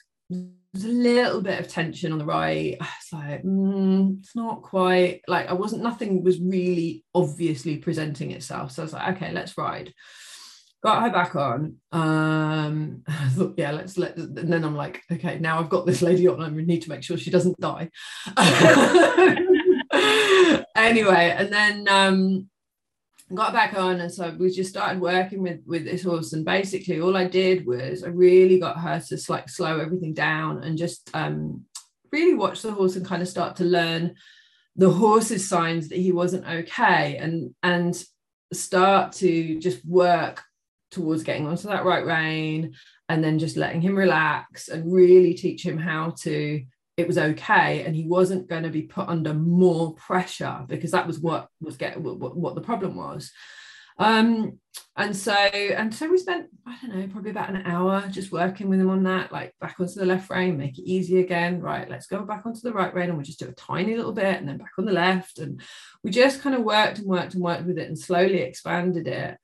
there's 0.72 0.84
a 0.84 0.88
little 0.88 1.42
bit 1.42 1.60
of 1.60 1.68
tension 1.68 2.12
on 2.12 2.18
the 2.18 2.24
right. 2.24 2.78
It's 2.98 3.12
like, 3.12 3.42
mm, 3.42 4.20
it's 4.20 4.34
not 4.34 4.62
quite 4.62 5.20
like 5.28 5.48
I 5.48 5.52
wasn't, 5.52 5.82
nothing 5.82 6.22
was 6.22 6.40
really 6.40 7.04
obviously 7.14 7.76
presenting 7.76 8.30
itself. 8.30 8.72
So 8.72 8.82
I 8.82 8.84
was 8.84 8.92
like, 8.92 9.16
okay, 9.16 9.32
let's 9.32 9.56
ride. 9.58 9.92
Got 10.82 11.02
her 11.02 11.10
back 11.10 11.36
on. 11.36 11.76
Um, 11.92 13.02
I 13.08 13.28
thought, 13.28 13.54
yeah, 13.56 13.72
let's 13.72 13.98
let, 13.98 14.16
and 14.16 14.52
then 14.52 14.64
I'm 14.64 14.76
like, 14.76 15.02
okay, 15.12 15.38
now 15.38 15.60
I've 15.60 15.68
got 15.68 15.86
this 15.86 16.02
lady 16.02 16.26
on, 16.26 16.42
I 16.42 16.48
need 16.48 16.82
to 16.82 16.90
make 16.90 17.02
sure 17.02 17.18
she 17.18 17.30
doesn't 17.30 17.60
die. 17.60 17.90
anyway, 20.74 21.34
and 21.36 21.52
then 21.52 21.86
um, 21.88 22.48
got 23.34 23.52
back 23.52 23.74
on 23.74 24.00
and 24.00 24.12
so 24.12 24.34
we 24.38 24.50
just 24.50 24.70
started 24.70 25.00
working 25.00 25.42
with 25.42 25.60
with 25.66 25.84
this 25.84 26.02
horse. 26.02 26.32
And 26.32 26.44
basically 26.44 27.00
all 27.00 27.16
i 27.16 27.26
did 27.26 27.66
was 27.66 28.04
i 28.04 28.08
really 28.08 28.58
got 28.58 28.78
her 28.78 29.00
to 29.00 29.18
like 29.28 29.48
slow 29.48 29.78
everything 29.78 30.14
down 30.14 30.62
and 30.62 30.78
just 30.78 31.10
um 31.14 31.64
really 32.12 32.34
watch 32.34 32.62
the 32.62 32.72
horse 32.72 32.96
and 32.96 33.06
kind 33.06 33.22
of 33.22 33.28
start 33.28 33.56
to 33.56 33.64
learn 33.64 34.14
the 34.76 34.90
horse's 34.90 35.48
signs 35.48 35.88
that 35.88 35.98
he 35.98 36.12
wasn't 36.12 36.46
okay 36.46 37.16
and 37.16 37.54
and 37.62 38.04
start 38.52 39.12
to 39.12 39.58
just 39.58 39.84
work 39.84 40.42
towards 40.90 41.22
getting 41.22 41.46
onto 41.46 41.68
that 41.68 41.84
right 41.84 42.04
rein 42.04 42.74
and 43.08 43.24
then 43.24 43.38
just 43.38 43.56
letting 43.56 43.80
him 43.80 43.96
relax 43.96 44.68
and 44.68 44.92
really 44.92 45.34
teach 45.34 45.64
him 45.64 45.78
how 45.78 46.10
to 46.20 46.62
it 46.96 47.06
was 47.06 47.18
okay 47.18 47.82
and 47.84 47.96
he 47.96 48.06
wasn't 48.06 48.48
going 48.48 48.64
to 48.64 48.70
be 48.70 48.82
put 48.82 49.08
under 49.08 49.32
more 49.32 49.94
pressure 49.94 50.64
because 50.68 50.90
that 50.90 51.06
was 51.06 51.18
what 51.18 51.48
was 51.60 51.76
get 51.76 52.00
what, 52.00 52.36
what 52.36 52.54
the 52.54 52.60
problem 52.60 52.96
was. 52.96 53.32
Um 53.98 54.58
and 54.96 55.16
so 55.16 55.32
and 55.32 55.94
so 55.94 56.10
we 56.10 56.18
spent 56.18 56.48
i 56.66 56.76
don't 56.80 56.94
know 56.94 57.08
probably 57.08 57.30
about 57.30 57.48
an 57.48 57.62
hour 57.64 58.04
just 58.10 58.32
working 58.32 58.68
with 58.68 58.80
him 58.80 58.90
on 58.90 59.04
that 59.04 59.32
like 59.32 59.54
back 59.58 59.76
onto 59.80 59.94
the 59.94 60.04
left 60.04 60.28
rein 60.28 60.58
make 60.58 60.78
it 60.78 60.90
easy 60.90 61.20
again. 61.20 61.60
Right 61.60 61.88
let's 61.88 62.06
go 62.06 62.22
back 62.24 62.44
onto 62.44 62.60
the 62.60 62.72
right 62.72 62.92
rein 62.92 63.08
and 63.08 63.16
we'll 63.16 63.24
just 63.24 63.38
do 63.38 63.48
a 63.48 63.52
tiny 63.52 63.96
little 63.96 64.12
bit 64.12 64.38
and 64.38 64.48
then 64.48 64.58
back 64.58 64.72
on 64.78 64.84
the 64.84 64.92
left. 64.92 65.38
And 65.38 65.62
we 66.02 66.10
just 66.10 66.42
kind 66.42 66.54
of 66.54 66.62
worked 66.62 66.98
and 66.98 67.06
worked 67.06 67.34
and 67.34 67.42
worked 67.42 67.66
with 67.66 67.78
it 67.78 67.88
and 67.88 67.98
slowly 67.98 68.38
expanded 68.38 69.06
it. 69.06 69.38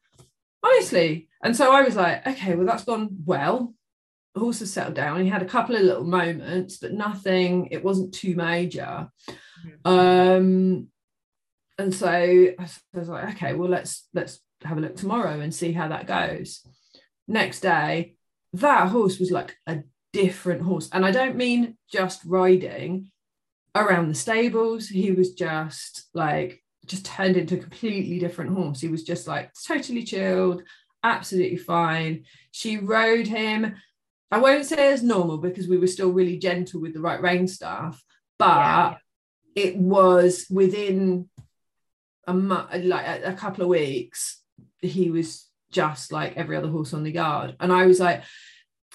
Honestly 0.62 1.28
and 1.42 1.56
so 1.56 1.72
i 1.72 1.82
was 1.82 1.96
like 1.96 2.26
okay 2.26 2.54
well 2.54 2.66
that's 2.66 2.84
gone 2.84 3.08
well 3.24 3.74
the 4.38 4.44
horse 4.44 4.60
has 4.60 4.72
settled 4.72 4.94
down. 4.94 5.22
He 5.22 5.28
had 5.28 5.42
a 5.42 5.46
couple 5.46 5.74
of 5.74 5.82
little 5.82 6.04
moments, 6.04 6.76
but 6.76 6.92
nothing, 6.92 7.68
it 7.70 7.82
wasn't 7.82 8.14
too 8.14 8.36
major. 8.36 9.08
Um, 9.84 10.88
and 11.76 11.94
so 11.94 12.08
I 12.08 12.68
was 12.92 13.08
like, 13.08 13.34
okay, 13.34 13.54
well, 13.54 13.68
let's 13.68 14.08
let's 14.14 14.40
have 14.64 14.78
a 14.78 14.80
look 14.80 14.96
tomorrow 14.96 15.40
and 15.40 15.54
see 15.54 15.72
how 15.72 15.88
that 15.88 16.06
goes. 16.06 16.66
Next 17.26 17.60
day, 17.60 18.14
that 18.54 18.88
horse 18.88 19.18
was 19.18 19.30
like 19.30 19.56
a 19.66 19.82
different 20.12 20.62
horse. 20.62 20.88
And 20.92 21.04
I 21.04 21.10
don't 21.10 21.36
mean 21.36 21.76
just 21.90 22.24
riding 22.24 23.10
around 23.74 24.08
the 24.08 24.14
stables. 24.14 24.88
He 24.88 25.10
was 25.12 25.34
just 25.34 26.08
like 26.14 26.62
just 26.86 27.04
turned 27.04 27.36
into 27.36 27.56
a 27.56 27.58
completely 27.58 28.18
different 28.18 28.56
horse. 28.56 28.80
He 28.80 28.88
was 28.88 29.02
just 29.02 29.26
like 29.26 29.50
totally 29.66 30.04
chilled, 30.04 30.62
absolutely 31.02 31.58
fine. 31.58 32.24
She 32.52 32.76
rode 32.76 33.26
him 33.26 33.74
I 34.30 34.38
won't 34.38 34.66
say 34.66 34.92
as 34.92 35.02
normal 35.02 35.38
because 35.38 35.68
we 35.68 35.78
were 35.78 35.86
still 35.86 36.12
really 36.12 36.36
gentle 36.36 36.80
with 36.80 36.94
the 36.94 37.00
right 37.00 37.20
rein 37.20 37.48
stuff, 37.48 38.02
but 38.38 38.46
Yeah, 38.46 38.96
it 39.54 39.76
was 39.76 40.46
within 40.50 41.28
a 42.26 42.32
like 42.32 43.06
a, 43.06 43.30
a 43.30 43.32
couple 43.32 43.62
of 43.62 43.68
weeks, 43.68 44.42
he 44.80 45.10
was 45.10 45.46
just 45.70 46.12
like 46.12 46.36
every 46.36 46.56
other 46.56 46.68
horse 46.68 46.94
on 46.94 47.02
the 47.02 47.12
yard, 47.12 47.56
and 47.58 47.72
I 47.72 47.86
was 47.86 48.00
like, 48.00 48.22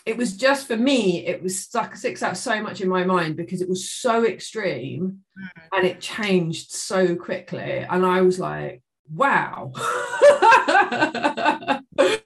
it 0.05 0.17
was 0.17 0.37
just 0.37 0.67
for 0.67 0.77
me, 0.77 1.25
it 1.25 1.41
was 1.41 1.59
stuck 1.59 1.95
sticks 1.95 2.21
out 2.21 2.37
so 2.37 2.61
much 2.61 2.81
in 2.81 2.89
my 2.89 3.03
mind 3.03 3.35
because 3.35 3.61
it 3.61 3.69
was 3.69 3.89
so 3.89 4.25
extreme, 4.25 5.23
mm. 5.37 5.63
and 5.73 5.85
it 5.85 5.99
changed 5.99 6.71
so 6.71 7.15
quickly, 7.15 7.85
and 7.89 8.05
I 8.05 8.21
was 8.21 8.39
like, 8.39 8.83
wow. 9.11 9.71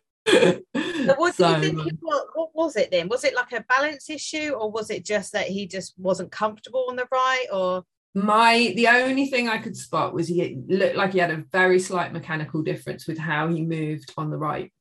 So 1.38 1.52
what 1.52 1.64
you 1.64 1.70
think? 1.70 1.88
it 1.88 2.00
was, 2.02 2.28
what 2.34 2.50
was 2.56 2.76
it 2.76 2.92
then? 2.92 3.10
Was 3.10 3.24
it 3.24 3.36
like 3.36 3.52
a 3.52 3.64
balance 3.70 4.10
issue, 4.10 4.54
or 4.58 4.72
was 4.72 4.90
it 4.90 5.06
just 5.06 5.34
that 5.34 5.48
he 5.48 5.68
just 5.68 5.94
wasn't 5.98 6.32
comfortable 6.32 6.88
on 6.90 6.96
the 6.96 7.08
right? 7.12 7.46
Or 7.54 7.84
my 8.16 8.74
the 8.76 8.88
only 8.88 9.28
thing 9.28 9.48
I 9.48 9.60
could 9.60 9.78
spot 9.78 10.14
was 10.14 10.28
he 10.28 10.58
looked 10.68 10.96
like 10.96 11.14
he 11.14 11.20
had 11.20 11.32
a 11.32 11.44
very 11.52 11.80
slight 11.80 12.12
mechanical 12.12 12.64
difference 12.64 13.08
with 13.08 13.20
how 13.20 13.48
he 13.50 13.62
moved 13.62 14.12
on 14.18 14.32
the 14.32 14.38
right. 14.38 14.72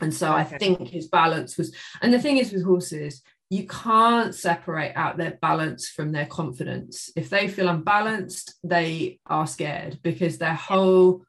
And 0.00 0.14
so 0.14 0.30
I 0.30 0.44
think 0.44 0.88
his 0.88 1.08
balance 1.08 1.58
was, 1.58 1.74
and 2.02 2.12
the 2.12 2.20
thing 2.20 2.36
is 2.36 2.52
with 2.52 2.64
horses, 2.64 3.20
you 3.50 3.66
can't 3.66 4.34
separate 4.34 4.92
out 4.94 5.16
their 5.16 5.38
balance 5.40 5.88
from 5.88 6.12
their 6.12 6.26
confidence. 6.26 7.10
If 7.16 7.30
they 7.30 7.48
feel 7.48 7.68
unbalanced, 7.68 8.54
they 8.62 9.18
are 9.26 9.46
scared 9.46 9.98
because 10.02 10.38
their 10.38 10.54
whole 10.54 11.24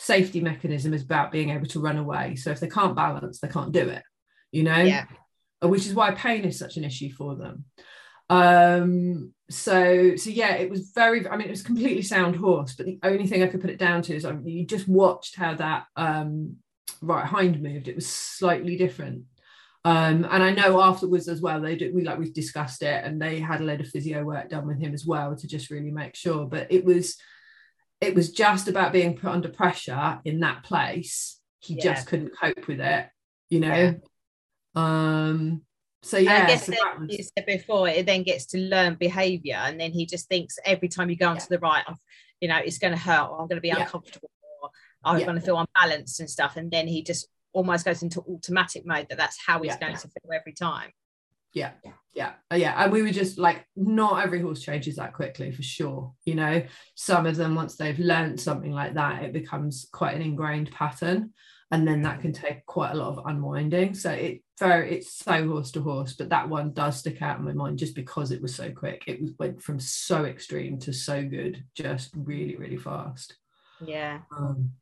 safety 0.00 0.40
mechanism 0.40 0.94
is 0.94 1.02
about 1.02 1.30
being 1.30 1.50
able 1.50 1.66
to 1.66 1.80
run 1.80 1.98
away. 1.98 2.34
So 2.34 2.50
if 2.50 2.58
they 2.58 2.68
can't 2.68 2.96
balance, 2.96 3.38
they 3.38 3.48
can't 3.48 3.70
do 3.70 3.86
it, 3.88 4.02
you 4.50 4.62
know? 4.62 4.78
yeah, 4.78 5.04
which 5.62 5.86
is 5.86 5.94
why 5.94 6.12
pain 6.12 6.44
is 6.44 6.58
such 6.58 6.78
an 6.78 6.84
issue 6.84 7.12
for 7.12 7.36
them. 7.36 7.64
Um, 8.30 9.34
so 9.50 10.16
so 10.16 10.30
yeah, 10.30 10.54
it 10.54 10.70
was 10.70 10.92
very. 10.94 11.28
I 11.28 11.36
mean, 11.36 11.48
it 11.48 11.50
was 11.50 11.62
completely 11.62 12.02
sound 12.02 12.36
horse, 12.36 12.74
but 12.74 12.86
the 12.86 12.98
only 13.02 13.26
thing 13.26 13.42
I 13.42 13.48
could 13.48 13.60
put 13.60 13.70
it 13.70 13.78
down 13.78 14.02
to 14.02 14.14
is 14.14 14.24
I 14.24 14.32
mean, 14.32 14.46
you 14.46 14.64
just 14.64 14.88
watched 14.88 15.36
how 15.36 15.54
that 15.56 15.84
um, 15.96 16.56
right 17.02 17.26
hind 17.26 17.60
moved. 17.62 17.88
It 17.88 17.96
was 17.96 18.06
slightly 18.06 18.76
different. 18.76 19.24
Um, 19.84 20.26
and 20.30 20.42
I 20.42 20.52
know 20.52 20.80
afterwards 20.80 21.26
as 21.26 21.40
well, 21.40 21.60
they 21.60 21.74
did 21.74 21.94
we 21.94 22.04
like 22.04 22.18
we've 22.18 22.32
discussed 22.32 22.82
it, 22.82 23.04
and 23.04 23.20
they 23.20 23.40
had 23.40 23.60
a 23.60 23.64
load 23.64 23.80
of 23.80 23.88
physio 23.88 24.22
work 24.24 24.48
done 24.48 24.66
with 24.66 24.80
him 24.80 24.94
as 24.94 25.04
well 25.04 25.36
to 25.36 25.46
just 25.46 25.70
really 25.70 25.90
make 25.90 26.14
sure. 26.14 26.46
But 26.46 26.70
it 26.70 26.84
was 26.84 27.16
it 28.00 28.14
was 28.14 28.32
just 28.32 28.68
about 28.68 28.92
being 28.92 29.16
put 29.16 29.30
under 29.30 29.48
pressure 29.48 30.20
in 30.24 30.40
that 30.40 30.64
place. 30.64 31.38
He 31.60 31.74
yeah. 31.74 31.82
just 31.82 32.06
couldn't 32.06 32.36
cope 32.38 32.66
with 32.66 32.80
it, 32.80 33.06
you 33.50 33.60
know. 33.60 33.94
Yeah. 34.74 34.74
Um 34.74 35.62
so 36.02 36.16
yeah, 36.16 36.44
I 36.44 36.46
guess 36.46 36.66
so 36.66 36.72
was... 36.98 37.10
you 37.10 37.24
said 37.24 37.46
before, 37.46 37.88
it 37.88 38.06
then 38.06 38.22
gets 38.22 38.46
to 38.46 38.58
learn 38.58 38.94
behaviour, 38.94 39.56
and 39.56 39.78
then 39.78 39.92
he 39.92 40.06
just 40.06 40.28
thinks 40.28 40.58
every 40.64 40.88
time 40.88 41.10
you 41.10 41.16
go 41.16 41.28
onto 41.28 41.42
yeah. 41.42 41.46
the 41.50 41.58
right, 41.58 41.84
you 42.40 42.48
know, 42.48 42.56
it's 42.56 42.78
going 42.78 42.94
to 42.94 42.98
hurt, 42.98 43.28
or 43.28 43.40
I'm 43.40 43.48
going 43.48 43.58
to 43.58 43.60
be 43.60 43.70
uncomfortable, 43.70 44.30
or 44.62 44.70
I'm 45.04 45.20
going 45.20 45.34
to 45.34 45.42
feel 45.42 45.58
unbalanced 45.58 46.20
and 46.20 46.30
stuff, 46.30 46.56
and 46.56 46.70
then 46.70 46.88
he 46.88 47.02
just 47.02 47.28
almost 47.52 47.84
goes 47.84 48.02
into 48.02 48.22
automatic 48.22 48.86
mode 48.86 49.08
that 49.10 49.18
that's 49.18 49.38
how 49.44 49.60
he's 49.62 49.76
going 49.76 49.96
to 49.96 50.08
feel 50.08 50.32
every 50.32 50.54
time. 50.54 50.90
Yeah, 51.52 51.72
yeah, 52.14 52.32
uh, 52.52 52.56
yeah, 52.56 52.82
and 52.82 52.92
we 52.92 53.02
were 53.02 53.10
just 53.10 53.38
like, 53.38 53.64
not 53.76 54.22
every 54.22 54.40
horse 54.40 54.60
changes 54.60 54.96
that 54.96 55.14
quickly 55.14 55.50
for 55.50 55.62
sure. 55.62 56.12
You 56.24 56.34
know, 56.34 56.62
some 56.94 57.26
of 57.26 57.36
them 57.36 57.54
once 57.54 57.76
they've 57.76 57.98
learned 57.98 58.40
something 58.40 58.72
like 58.72 58.94
that, 58.94 59.22
it 59.22 59.32
becomes 59.32 59.88
quite 59.92 60.16
an 60.16 60.22
ingrained 60.22 60.70
pattern 60.70 61.32
and 61.70 61.86
then 61.86 62.02
that 62.02 62.20
can 62.20 62.32
take 62.32 62.66
quite 62.66 62.92
a 62.92 62.96
lot 62.96 63.16
of 63.16 63.26
unwinding. 63.26 63.94
So 63.94 64.10
it 64.10 64.42
very 64.58 64.96
it's 64.96 65.14
so 65.14 65.48
horse 65.48 65.70
to 65.70 65.80
horse 65.80 66.12
but 66.12 66.28
that 66.28 66.48
one 66.48 66.72
does 66.72 66.98
stick 66.98 67.22
out 67.22 67.38
in 67.38 67.44
my 67.46 67.52
mind 67.52 67.78
just 67.78 67.94
because 67.94 68.30
it 68.30 68.42
was 68.42 68.54
so 68.54 68.70
quick. 68.70 69.04
It 69.06 69.20
was, 69.20 69.30
went 69.38 69.62
from 69.62 69.78
so 69.78 70.24
extreme 70.24 70.78
to 70.80 70.92
so 70.92 71.22
good 71.22 71.64
just 71.74 72.10
really 72.16 72.56
really 72.56 72.76
fast. 72.76 73.36
Yeah. 73.84 74.20
Um, 74.36 74.72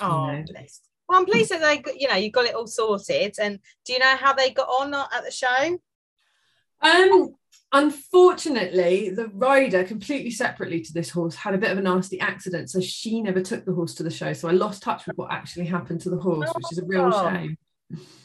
oh 0.00 0.30
you 0.30 0.52
know. 0.52 0.60
Well 1.08 1.18
i'm 1.18 1.26
pleased 1.26 1.50
that 1.50 1.60
they 1.60 1.82
you 1.98 2.08
know 2.08 2.16
you 2.16 2.30
got 2.30 2.46
it 2.46 2.54
all 2.54 2.66
sorted 2.66 3.34
and 3.40 3.58
do 3.84 3.92
you 3.92 3.98
know 3.98 4.16
how 4.16 4.32
they 4.32 4.50
got 4.50 4.68
on 4.68 4.94
at 4.94 5.24
the 5.24 5.30
show 5.30 5.78
um 6.82 7.34
Unfortunately, 7.74 9.10
the 9.10 9.26
rider, 9.34 9.82
completely 9.82 10.30
separately 10.30 10.80
to 10.80 10.92
this 10.92 11.10
horse, 11.10 11.34
had 11.34 11.54
a 11.54 11.58
bit 11.58 11.72
of 11.72 11.78
a 11.78 11.82
nasty 11.82 12.20
accident. 12.20 12.70
So 12.70 12.80
she 12.80 13.20
never 13.20 13.40
took 13.40 13.64
the 13.64 13.72
horse 13.72 13.94
to 13.94 14.04
the 14.04 14.12
show. 14.12 14.32
So 14.32 14.48
I 14.48 14.52
lost 14.52 14.84
touch 14.84 15.08
with 15.08 15.18
what 15.18 15.32
actually 15.32 15.66
happened 15.66 16.00
to 16.02 16.10
the 16.10 16.16
horse, 16.16 16.48
which 16.54 16.66
is 16.70 16.78
a 16.78 16.84
real 16.84 17.10
oh. 17.12 17.30
shame. 17.32 17.58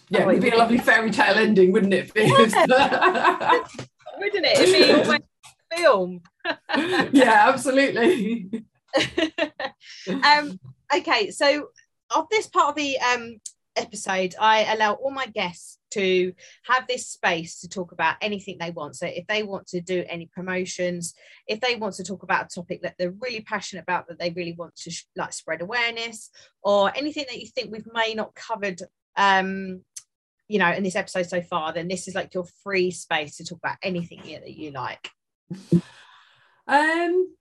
Yeah, 0.10 0.26
oh, 0.26 0.30
it 0.30 0.34
would 0.34 0.42
be 0.44 0.50
a 0.52 0.56
lovely 0.56 0.78
fairy 0.78 1.10
tale 1.10 1.34
ending, 1.36 1.72
wouldn't 1.72 1.96
it? 1.96 2.12
Yeah. 2.16 2.28
wouldn't 4.20 4.46
it? 4.46 4.60
It'd 4.60 5.08
be 5.08 5.14
a 5.16 5.20
film. 5.76 6.22
yeah, 7.12 7.46
absolutely. 7.48 8.52
um, 10.08 10.60
okay, 10.96 11.32
so 11.32 11.70
of 12.16 12.28
this 12.30 12.48
part 12.48 12.70
of 12.70 12.76
the 12.76 13.00
um, 13.00 13.40
episode, 13.76 14.36
I 14.40 14.74
allow 14.74 14.94
all 14.94 15.12
my 15.12 15.28
guests 15.28 15.78
to 15.92 16.34
have 16.64 16.86
this 16.88 17.08
space 17.08 17.62
to 17.62 17.70
talk 17.70 17.92
about 17.92 18.18
anything 18.22 18.58
they 18.60 18.72
want. 18.72 18.96
So 18.96 19.08
if 19.08 19.26
they 19.28 19.44
want 19.44 19.68
to 19.68 19.82
do 19.82 20.04
any 20.08 20.28
promotions, 20.28 21.16
if 21.48 21.60
they 21.62 21.76
want 21.76 21.96
to 21.96 22.04
talk 22.04 22.24
about 22.24 22.46
a 22.46 22.56
topic 22.56 22.84
that 22.84 22.96
they're 22.98 23.16
really 23.20 23.42
passionate 23.42 23.84
about, 23.84 24.08
that 24.08 24.20
they 24.20 24.30
really 24.32 24.54
want 24.54 24.76
to 24.78 24.92
sh- 24.92 25.08
like 25.16 25.34
spread 25.34 25.62
awareness, 25.62 26.30
or 26.62 26.96
anything 26.96 27.26
that 27.30 27.40
you 27.40 27.48
think 27.48 27.72
we've 27.72 27.92
may 27.92 28.14
not 28.14 28.36
covered, 28.36 28.82
um, 29.16 29.82
you 30.48 30.60
know, 30.60 30.72
in 30.72 30.84
this 30.84 30.96
episode 30.96 31.28
so 31.28 31.42
far, 31.42 31.74
then 31.74 31.88
this 31.88 32.08
is 32.08 32.16
like 32.16 32.34
your 32.34 32.46
free 32.64 32.92
space 32.92 33.38
to 33.38 33.44
talk 33.44 33.60
about 33.60 33.78
anything 33.82 34.20
here 34.20 34.40
that 34.40 34.58
you 34.58 34.72
like. 34.72 35.10
Um, 36.68 37.36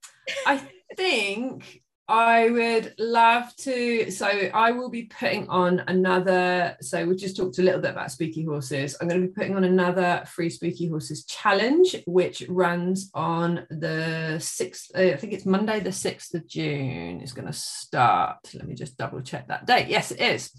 I 0.47 0.63
think 0.97 1.83
I 2.11 2.49
would 2.49 2.95
love 2.99 3.55
to. 3.57 4.11
So 4.11 4.27
I 4.27 4.71
will 4.71 4.89
be 4.89 5.05
putting 5.05 5.47
on 5.49 5.81
another. 5.89 6.77
So 6.81 7.05
we 7.05 7.17
just 7.17 7.37
talked 7.37 7.59
a 7.59 7.63
little 7.63 7.83
bit 7.83 7.91
about 7.91 8.11
spooky 8.11 8.45
horses. 8.45 8.97
I'm 8.99 9.09
going 9.09 9.21
to 9.21 9.27
be 9.27 9.33
putting 9.33 9.57
on 9.57 9.65
another 9.65 10.23
free 10.27 10.49
spooky 10.49 10.89
horses 10.89 11.27
challenge, 11.27 11.97
which 12.07 12.45
runs 12.49 13.11
on 13.13 13.67
the 13.69 14.39
sixth. 14.41 14.91
Uh, 14.97 15.03
I 15.03 15.17
think 15.17 15.35
it's 15.35 15.45
Monday, 15.45 15.81
the 15.81 15.93
sixth 15.93 16.33
of 16.35 16.49
June. 16.49 17.21
It's 17.21 17.33
going 17.33 17.47
to 17.47 17.53
start. 17.53 18.39
Let 18.55 18.67
me 18.67 18.75
just 18.75 18.97
double 18.97 19.21
check 19.21 19.49
that 19.49 19.67
date. 19.67 19.89
Yes, 19.89 20.11
it 20.11 20.21
is. 20.21 20.51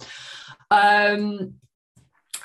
Um, 0.69 1.55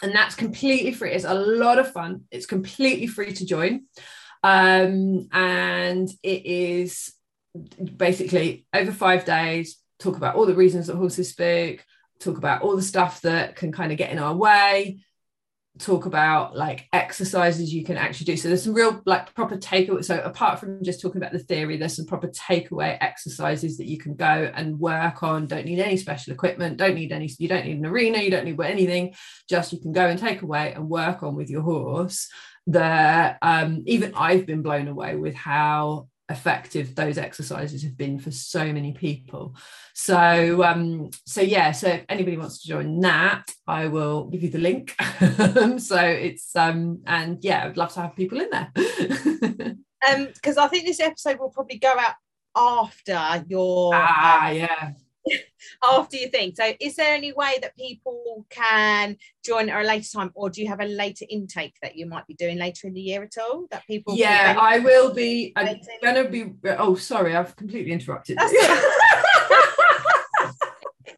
and 0.03 0.15
that's 0.15 0.35
completely 0.35 0.93
free. 0.93 1.13
It's 1.13 1.25
a 1.25 1.35
lot 1.35 1.79
of 1.79 1.93
fun. 1.93 2.23
It's 2.31 2.47
completely 2.47 3.07
free 3.07 3.35
to 3.35 3.45
join. 3.45 3.85
Um, 4.43 5.29
and 5.33 6.09
it 6.23 6.45
is 6.45 7.14
basically 7.97 8.67
over 8.75 8.93
five 8.93 9.25
days 9.25 9.79
talk 9.99 10.17
about 10.17 10.35
all 10.35 10.47
the 10.47 10.55
reasons 10.55 10.87
that 10.87 10.97
horses 10.97 11.31
spook 11.31 11.85
talk 12.21 12.37
about 12.37 12.63
all 12.63 12.77
the 12.77 12.83
stuff 12.83 13.21
that 13.23 13.57
can 13.57 13.73
kind 13.73 13.93
of 13.93 13.99
get 13.99 14.11
in 14.11 14.19
our 14.19 14.35
way 14.35 14.99
talk 15.79 16.07
about 16.07 16.57
like 16.57 16.87
exercises 16.93 17.75
you 17.75 17.85
can 17.85 17.97
actually 17.97 18.27
do. 18.27 18.37
So 18.37 18.47
there's 18.49 18.63
some 18.63 18.75
real 18.75 19.03
like 19.07 19.35
proper 19.35 19.57
takeaway 19.57 20.05
so 20.05 20.21
apart 20.21 20.61
from 20.61 20.85
just 20.85 21.01
talking 21.01 21.21
about 21.21 21.33
the 21.33 21.41
theory 21.41 21.77
there's 21.77 21.97
some 21.97 22.07
proper 22.07 22.29
takeaway 22.29 22.97
exercises 23.01 23.77
that 23.79 23.89
you 23.89 23.99
can 23.99 24.15
go 24.15 24.53
and 24.55 24.79
work 24.79 25.25
on. 25.25 25.47
Don't 25.47 25.65
need 25.65 25.81
any 25.81 25.97
special 25.97 26.33
equipment 26.33 26.77
don't 26.77 26.95
need 26.95 27.11
any 27.11 27.29
you 27.39 27.49
don't 27.49 27.67
need 27.67 27.79
an 27.79 27.87
arena 27.87 28.19
you 28.19 28.31
don't 28.31 28.45
need 28.45 28.61
anything. 28.61 29.15
Just 29.49 29.73
you 29.73 29.81
can 29.81 29.93
go 29.93 30.07
and 30.07 30.19
take 30.19 30.43
away 30.43 30.73
and 30.73 30.89
work 30.89 31.25
on 31.25 31.35
with 31.35 31.51
your 31.51 31.63
horse 31.63 32.29
that 32.67 33.37
um, 33.43 33.83
even 33.87 34.15
i've 34.15 34.47
been 34.47 34.63
blown 34.63 34.89
away 34.89 35.17
with 35.17 35.35
how 35.35 36.09
effective 36.31 36.95
those 36.95 37.19
exercises 37.19 37.83
have 37.83 37.97
been 37.97 38.19
for 38.19 38.31
so 38.31 38.73
many 38.73 38.93
people. 38.93 39.55
So 39.95 40.65
um 40.65 41.11
so 41.27 41.41
yeah 41.41 41.73
so 41.73 41.89
if 41.89 42.05
anybody 42.09 42.37
wants 42.37 42.63
to 42.63 42.69
join 42.69 43.01
that 43.01 43.51
i 43.67 43.87
will 43.87 44.27
give 44.27 44.43
you 44.43 44.51
the 44.51 44.59
link. 44.59 44.95
So 45.79 45.99
it's 45.99 46.55
um 46.57 47.01
and 47.07 47.43
yeah 47.43 47.67
i'd 47.67 47.77
love 47.77 47.93
to 47.95 48.01
have 48.01 48.17
people 48.17 48.41
in 48.41 48.51
there. 48.51 48.73
Um 50.07 50.27
because 50.35 50.59
i 50.59 50.69
think 50.69 50.85
this 50.85 51.01
episode 51.01 51.39
will 51.39 51.49
probably 51.49 51.79
go 51.79 51.95
out 51.99 52.17
after 52.55 53.43
your 53.49 53.93
ah 53.95 54.49
um, 54.51 54.57
yeah 54.57 54.93
after 55.85 56.17
you 56.17 56.29
think. 56.29 56.57
So 56.57 56.73
is 56.81 56.97
there 56.97 57.15
any 57.15 57.33
way 57.33 57.59
that 57.63 57.77
people 57.77 58.47
can 58.51 59.17
join 59.45 59.69
at 59.69 59.83
a 59.83 59.87
later 59.87 60.09
time 60.13 60.31
or 60.35 60.51
do 60.51 60.63
you 60.63 60.69
have 60.69 60.81
a 60.81 60.87
later 60.87 61.25
intake 61.29 61.75
that 61.83 61.97
you 61.97 62.07
might 62.07 62.27
be 62.27 62.35
doing 62.35 62.59
later 62.59 62.87
in 62.87 62.95
the 62.95 63.01
year 63.01 63.23
at 63.23 63.35
all 63.39 63.67
that 63.71 63.87
people 63.87 64.15
yeah 64.17 64.57
i 64.59 64.79
will 64.79 65.13
be 65.13 65.53
i'm 65.57 65.79
gonna 66.03 66.29
be 66.29 66.53
oh 66.79 66.95
sorry 66.95 67.37
i've 67.37 67.55
completely 67.57 67.93
interrupted 67.93 68.39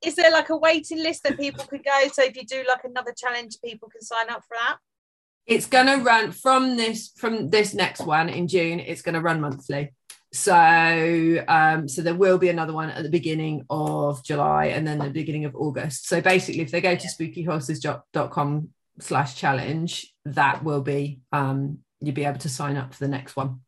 is 0.03 0.15
there 0.15 0.31
like 0.31 0.49
a 0.51 0.57
waiting 0.57 1.03
list 1.03 1.25
that 1.25 1.37
people 1.37 1.65
could 1.65 1.85
go? 1.85 2.09
So 2.13 2.23
if 2.23 2.37
you 2.37 2.47
do 2.47 2.65
like 2.69 2.85
another 2.85 3.13
challenge 3.17 3.57
people 3.63 3.89
can 3.89 4.01
sign 4.01 4.31
up 4.31 4.43
for 4.47 4.57
that? 4.57 4.79
It's 5.47 5.67
to 5.69 6.03
run 6.03 6.33
from 6.33 6.77
this 6.77 7.13
from 7.17 7.51
this 7.51 7.75
next 7.75 8.01
one 8.01 8.29
in 8.29 8.49
june 8.49 8.81
it's 8.81 9.03
to 9.03 9.21
run 9.21 9.41
monthly 9.41 9.93
so 10.37 11.45
um, 11.49 11.89
so 11.89 12.03
there 12.03 12.15
will 12.15 12.37
be 12.37 12.51
another 12.51 12.75
one 12.75 12.91
at 12.91 13.03
the 13.03 13.09
beginning 13.09 13.65
of 13.71 14.23
July 14.23 14.67
and 14.67 14.87
then 14.87 14.99
the 14.99 15.09
beginning 15.09 15.47
of 15.47 15.57
August. 15.57 16.07
So 16.09 16.21
basically, 16.21 16.61
if 16.61 16.71
they 16.71 16.81
go 16.81 16.95
to 16.95 17.09
spookyhorses.com 17.09 18.69
slash 19.01 19.35
challenge, 19.35 20.15
that 20.27 20.63
will 20.63 20.83
be 20.83 21.21
um, 21.33 21.79
you'll 22.01 22.15
be 22.15 22.25
able 22.25 22.39
to 22.41 22.51
sign 22.51 22.77
up 22.77 22.93
for 22.93 23.05
the 23.05 23.09
next 23.09 23.35
one. 23.35 23.61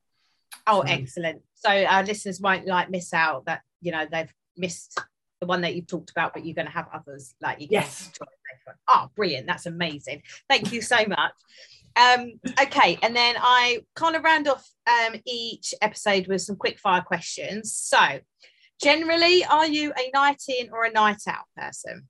Oh, 0.67 0.85
so. 0.85 0.93
excellent! 0.93 1.43
So 1.55 1.71
our 1.71 2.05
listeners 2.05 2.41
won't 2.41 2.67
like 2.67 2.91
miss 2.91 3.15
out 3.15 3.47
that 3.47 3.63
you 3.81 3.91
know 3.91 4.07
they've 4.11 4.33
missed 4.57 5.01
the 5.41 5.47
one 5.47 5.63
that 5.63 5.75
you've 5.75 5.87
talked 5.87 6.11
about, 6.11 6.35
but 6.35 6.45
you're 6.45 6.55
going 6.55 6.67
to 6.67 6.73
have 6.73 6.89
others 6.93 7.35
like 7.41 7.61
you. 7.61 7.69
Yes. 7.71 8.11
Oh, 8.87 9.11
brilliant! 9.17 9.47
That's 9.47 9.65
amazing. 9.65 10.23
Thank 10.51 10.73
you 10.73 10.83
so 10.83 10.99
much. 11.07 11.33
Um, 11.99 12.35
okay, 12.63 12.99
and 13.03 13.15
then 13.15 13.35
I 13.39 13.81
kind 13.97 14.15
of 14.15 14.23
round 14.23 14.47
off 14.47 14.65
um, 14.87 15.21
each 15.27 15.75
episode 15.83 16.29
with 16.29 16.43
some 16.43 16.57
quick 16.57 16.79
fire 16.79 17.03
questions. 17.03 17.75
So, 17.75 18.21
generally, 18.81 19.45
are 19.45 19.67
you 19.67 19.93
a 19.99 20.11
night 20.15 20.43
in 20.49 20.71
or 20.73 20.85
a 20.85 20.93
night 20.93 21.23
out 21.27 21.45
person? 21.57 22.09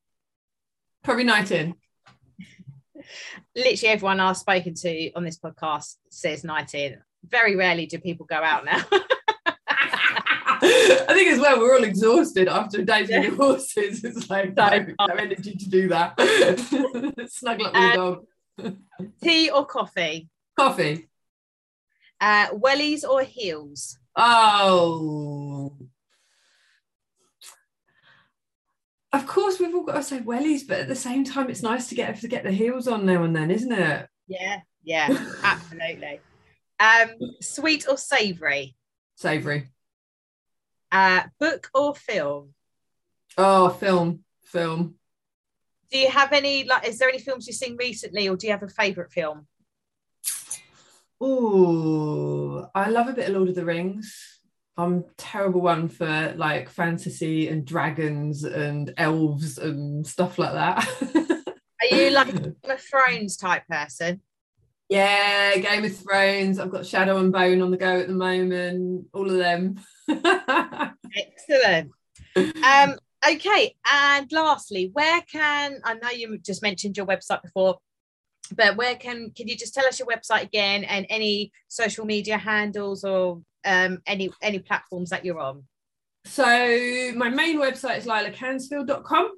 Probably 1.02 1.24
night 1.24 1.50
in. 1.50 1.74
Literally, 3.56 3.92
everyone 3.92 4.20
I've 4.20 4.36
spoken 4.36 4.74
to 4.74 5.12
on 5.12 5.24
this 5.24 5.38
podcast 5.38 5.94
says 6.10 6.44
night 6.44 6.74
in. 6.74 6.98
Very 7.26 7.56
rarely 7.56 7.86
do 7.86 7.98
people 7.98 8.26
go 8.26 8.36
out 8.36 8.64
now. 8.64 8.84
I 10.60 11.14
think 11.14 11.28
as 11.32 11.38
well, 11.38 11.58
we're 11.58 11.76
all 11.76 11.84
exhausted 11.84 12.48
after 12.48 12.80
a 12.80 12.84
day 12.84 13.06
yeah. 13.08 13.22
the 13.22 13.36
horses. 13.36 14.04
It's 14.08 14.28
like 14.28 14.56
no, 14.56 14.86
no 15.06 15.14
energy 15.14 15.54
to 15.54 15.68
do 15.70 15.88
that. 15.88 16.14
Snuggle 17.30 17.66
up 17.66 17.72
with 17.72 17.82
um, 17.82 17.90
the 17.90 17.96
dog. 17.96 18.24
Tea 19.22 19.50
or 19.50 19.66
coffee? 19.66 20.28
Coffee. 20.58 21.08
Uh, 22.20 22.48
wellies 22.50 23.04
or 23.04 23.22
heels? 23.22 23.98
Oh. 24.16 25.72
of 29.12 29.26
course 29.26 29.58
we've 29.58 29.74
all 29.74 29.84
got 29.84 29.94
to 29.94 30.02
say 30.02 30.20
wellies, 30.20 30.66
but 30.66 30.80
at 30.80 30.88
the 30.88 30.96
same 30.96 31.24
time, 31.24 31.48
it's 31.48 31.62
nice 31.62 31.88
to 31.88 31.94
get 31.94 32.20
to 32.20 32.28
get 32.28 32.44
the 32.44 32.52
heels 32.52 32.88
on 32.88 33.06
now 33.06 33.22
and 33.22 33.34
then, 33.34 33.50
isn't 33.50 33.72
it? 33.72 34.08
Yeah, 34.26 34.60
yeah, 34.82 35.08
absolutely. 35.42 36.20
Um, 36.80 37.10
sweet 37.40 37.86
or 37.88 37.96
savoury? 37.96 38.76
Savoury. 39.16 39.68
Uh, 40.90 41.22
book 41.38 41.70
or 41.74 41.94
film? 41.94 42.54
Oh, 43.36 43.68
film, 43.68 44.24
film. 44.44 44.94
Do 45.90 45.98
you 45.98 46.10
have 46.10 46.32
any 46.32 46.64
like? 46.64 46.86
Is 46.86 46.98
there 46.98 47.08
any 47.08 47.18
films 47.18 47.46
you've 47.46 47.56
seen 47.56 47.76
recently, 47.76 48.28
or 48.28 48.36
do 48.36 48.46
you 48.46 48.52
have 48.52 48.62
a 48.62 48.68
favourite 48.68 49.10
film? 49.10 49.46
Oh, 51.20 52.68
I 52.74 52.90
love 52.90 53.08
a 53.08 53.12
bit 53.12 53.28
of 53.28 53.34
Lord 53.34 53.48
of 53.48 53.54
the 53.54 53.64
Rings. 53.64 54.38
I'm 54.76 55.04
terrible 55.16 55.60
one 55.60 55.88
for 55.88 56.34
like 56.36 56.68
fantasy 56.68 57.48
and 57.48 57.64
dragons 57.64 58.44
and 58.44 58.94
elves 58.96 59.58
and 59.58 60.06
stuff 60.06 60.38
like 60.38 60.52
that. 60.52 60.86
Are 61.80 61.96
you 61.96 62.10
like 62.10 62.28
a 62.28 62.32
Game 62.38 62.54
of 62.64 62.80
Thrones 62.80 63.36
type 63.36 63.64
person? 63.68 64.20
Yeah, 64.88 65.56
Game 65.56 65.84
of 65.84 65.96
Thrones. 65.96 66.60
I've 66.60 66.70
got 66.70 66.86
Shadow 66.86 67.18
and 67.18 67.32
Bone 67.32 67.60
on 67.60 67.72
the 67.72 67.76
go 67.76 67.98
at 67.98 68.06
the 68.06 68.14
moment. 68.14 69.06
All 69.12 69.28
of 69.28 69.36
them. 69.36 69.80
Excellent. 70.08 71.90
Um, 72.36 72.96
okay, 73.26 73.74
and 73.90 74.30
lastly, 74.32 74.90
where 74.92 75.20
can 75.22 75.80
I 75.84 75.94
know 75.94 76.10
you 76.10 76.38
just 76.38 76.62
mentioned 76.62 76.96
your 76.96 77.06
website 77.06 77.42
before, 77.42 77.78
but 78.54 78.76
where 78.76 78.96
can 78.96 79.30
can 79.36 79.48
you 79.48 79.56
just 79.56 79.74
tell 79.74 79.86
us 79.86 79.98
your 79.98 80.08
website 80.08 80.42
again 80.42 80.84
and 80.84 81.06
any 81.08 81.52
social 81.68 82.04
media 82.04 82.38
handles 82.38 83.04
or 83.04 83.42
um, 83.64 83.98
any 84.06 84.30
any 84.42 84.58
platforms 84.58 85.10
that 85.10 85.24
you're 85.24 85.40
on? 85.40 85.64
So 86.24 86.44
my 87.16 87.30
main 87.30 87.58
website 87.58 87.98
is 87.98 88.06
lilacansfield.com. 88.06 89.30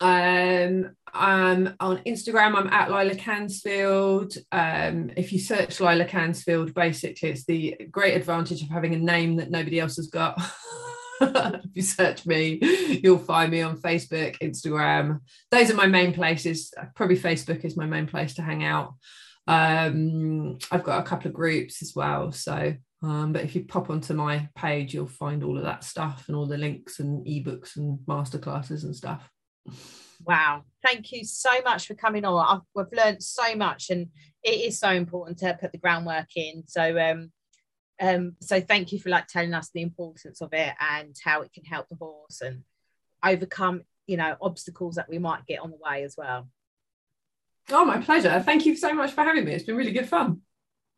Um, 0.00 0.96
I'm 1.12 1.74
on 1.78 1.98
Instagram. 2.04 2.56
I'm 2.56 2.68
at 2.68 2.90
Lila 2.90 3.14
Cansfield. 3.14 4.36
Um, 4.50 5.10
if 5.16 5.32
you 5.32 5.38
search 5.38 5.80
Lila 5.80 6.04
Cansfield, 6.04 6.74
basically 6.74 7.30
it's 7.30 7.44
the 7.44 7.76
great 7.90 8.14
advantage 8.14 8.62
of 8.62 8.70
having 8.70 8.94
a 8.94 8.98
name 8.98 9.36
that 9.36 9.50
nobody 9.50 9.78
else 9.78 9.96
has 9.96 10.08
got. 10.08 10.40
if 11.20 11.70
you 11.74 11.82
search 11.82 12.26
me, 12.26 12.58
you'll 13.02 13.18
find 13.18 13.50
me 13.50 13.62
on 13.62 13.78
Facebook, 13.78 14.38
Instagram. 14.38 15.20
Those 15.50 15.70
are 15.70 15.74
my 15.74 15.86
main 15.86 16.12
places. 16.12 16.72
Probably 16.94 17.18
Facebook 17.18 17.64
is 17.64 17.76
my 17.76 17.86
main 17.86 18.06
place 18.06 18.34
to 18.34 18.42
hang 18.42 18.64
out. 18.64 18.94
Um, 19.46 20.58
I've 20.70 20.84
got 20.84 21.00
a 21.00 21.06
couple 21.06 21.28
of 21.28 21.34
groups 21.34 21.82
as 21.82 21.92
well. 21.94 22.32
So, 22.32 22.74
um, 23.02 23.32
but 23.32 23.44
if 23.44 23.54
you 23.54 23.64
pop 23.64 23.90
onto 23.90 24.14
my 24.14 24.48
page, 24.56 24.94
you'll 24.94 25.06
find 25.06 25.44
all 25.44 25.58
of 25.58 25.64
that 25.64 25.84
stuff 25.84 26.24
and 26.26 26.36
all 26.36 26.46
the 26.46 26.56
links 26.56 27.00
and 27.00 27.26
ebooks 27.26 27.76
and 27.76 27.98
masterclasses 28.06 28.84
and 28.84 28.96
stuff. 28.96 29.28
Wow. 30.24 30.62
Thank 30.84 31.12
you 31.12 31.24
so 31.24 31.50
much 31.62 31.86
for 31.86 31.94
coming 31.94 32.24
on. 32.24 32.46
I've, 32.56 32.62
we've 32.74 32.98
learned 32.98 33.22
so 33.22 33.54
much 33.54 33.90
and 33.90 34.08
it 34.42 34.60
is 34.60 34.78
so 34.78 34.90
important 34.90 35.38
to 35.38 35.56
put 35.60 35.72
the 35.72 35.78
groundwork 35.78 36.28
in. 36.36 36.64
So, 36.66 36.98
um, 36.98 37.30
um, 38.00 38.36
so 38.40 38.60
thank 38.60 38.92
you 38.92 38.98
for 38.98 39.08
like 39.08 39.28
telling 39.28 39.54
us 39.54 39.70
the 39.72 39.82
importance 39.82 40.40
of 40.40 40.52
it 40.52 40.74
and 40.80 41.14
how 41.24 41.42
it 41.42 41.52
can 41.52 41.64
help 41.64 41.88
the 41.88 41.96
horse 41.96 42.40
and 42.40 42.62
overcome, 43.24 43.82
you 44.06 44.16
know, 44.16 44.36
obstacles 44.40 44.96
that 44.96 45.08
we 45.08 45.18
might 45.18 45.46
get 45.46 45.60
on 45.60 45.70
the 45.70 45.78
way 45.80 46.02
as 46.02 46.16
well. 46.16 46.48
Oh, 47.70 47.84
my 47.84 47.98
pleasure. 47.98 48.42
Thank 48.44 48.66
you 48.66 48.76
so 48.76 48.92
much 48.92 49.12
for 49.12 49.22
having 49.22 49.44
me. 49.44 49.52
It's 49.52 49.64
been 49.64 49.76
really 49.76 49.92
good 49.92 50.08
fun. 50.08 50.42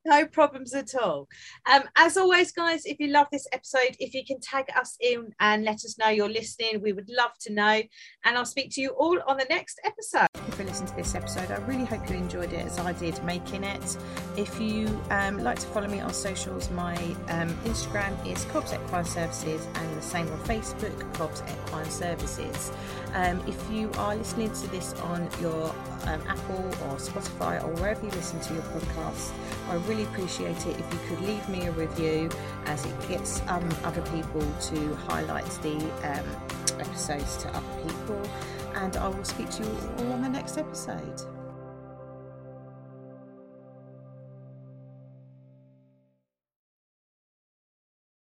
No 0.04 0.24
problems 0.24 0.72
at 0.72 0.94
all. 0.94 1.28
Um, 1.70 1.82
as 1.96 2.16
always, 2.16 2.52
guys, 2.52 2.86
if 2.86 2.98
you 3.00 3.08
love 3.08 3.26
this 3.30 3.46
episode, 3.52 3.96
if 3.98 4.14
you 4.14 4.24
can 4.24 4.40
tag 4.40 4.66
us 4.76 4.96
in 5.00 5.32
and 5.40 5.64
let 5.64 5.76
us 5.76 5.96
know 5.98 6.08
you're 6.08 6.28
listening, 6.28 6.80
we 6.80 6.92
would 6.92 7.08
love 7.08 7.32
to 7.40 7.52
know. 7.52 7.82
And 8.24 8.38
I'll 8.38 8.46
speak 8.46 8.70
to 8.74 8.80
you 8.80 8.90
all 8.90 9.20
on 9.26 9.36
the 9.36 9.46
next 9.48 9.80
episode. 9.84 10.45
If 10.56 10.60
you 10.60 10.68
listened 10.68 10.88
to 10.88 10.96
this 10.96 11.14
episode, 11.14 11.50
I 11.50 11.58
really 11.66 11.84
hope 11.84 12.08
you 12.08 12.16
enjoyed 12.16 12.54
it 12.54 12.64
as 12.64 12.78
I 12.78 12.94
did 12.94 13.22
making 13.24 13.62
it. 13.62 13.98
If 14.38 14.58
you 14.58 14.88
um, 15.10 15.36
like 15.44 15.58
to 15.58 15.66
follow 15.66 15.86
me 15.86 16.00
on 16.00 16.14
socials, 16.14 16.70
my 16.70 16.96
um, 17.28 17.50
Instagram 17.66 18.14
is 18.26 18.46
Cobbs 18.46 18.72
Equine 18.72 19.04
Services 19.04 19.66
and 19.74 19.96
the 19.98 20.00
same 20.00 20.26
on 20.32 20.38
Facebook, 20.44 20.98
Cobbs 21.12 21.42
Equine 21.42 21.90
Services. 21.90 22.72
Um, 23.12 23.42
if 23.46 23.70
you 23.70 23.90
are 23.98 24.16
listening 24.16 24.50
to 24.50 24.66
this 24.68 24.94
on 24.94 25.28
your 25.42 25.74
um, 26.04 26.22
Apple 26.26 26.64
or 26.86 26.96
Spotify 26.96 27.62
or 27.62 27.68
wherever 27.74 28.02
you 28.06 28.12
listen 28.12 28.40
to 28.40 28.54
your 28.54 28.62
podcast, 28.62 29.32
I 29.68 29.74
really 29.86 30.04
appreciate 30.04 30.66
it 30.66 30.80
if 30.80 30.90
you 30.90 31.00
could 31.06 31.20
leave 31.20 31.46
me 31.50 31.66
a 31.66 31.72
review 31.72 32.30
as 32.64 32.86
it 32.86 33.08
gets 33.10 33.42
um, 33.48 33.68
other 33.84 34.00
people 34.10 34.40
to 34.40 34.94
highlight 34.94 35.44
the 35.60 35.76
um, 36.02 36.80
episodes 36.80 37.36
to 37.42 37.48
other 37.48 37.82
people. 37.82 38.22
And 38.76 38.96
I 38.96 39.08
will 39.08 39.24
speak 39.24 39.50
to 39.50 39.62
you 39.62 39.78
all 39.98 40.12
on 40.12 40.22
the 40.22 40.28
next 40.28 40.58
episode. 40.58 41.35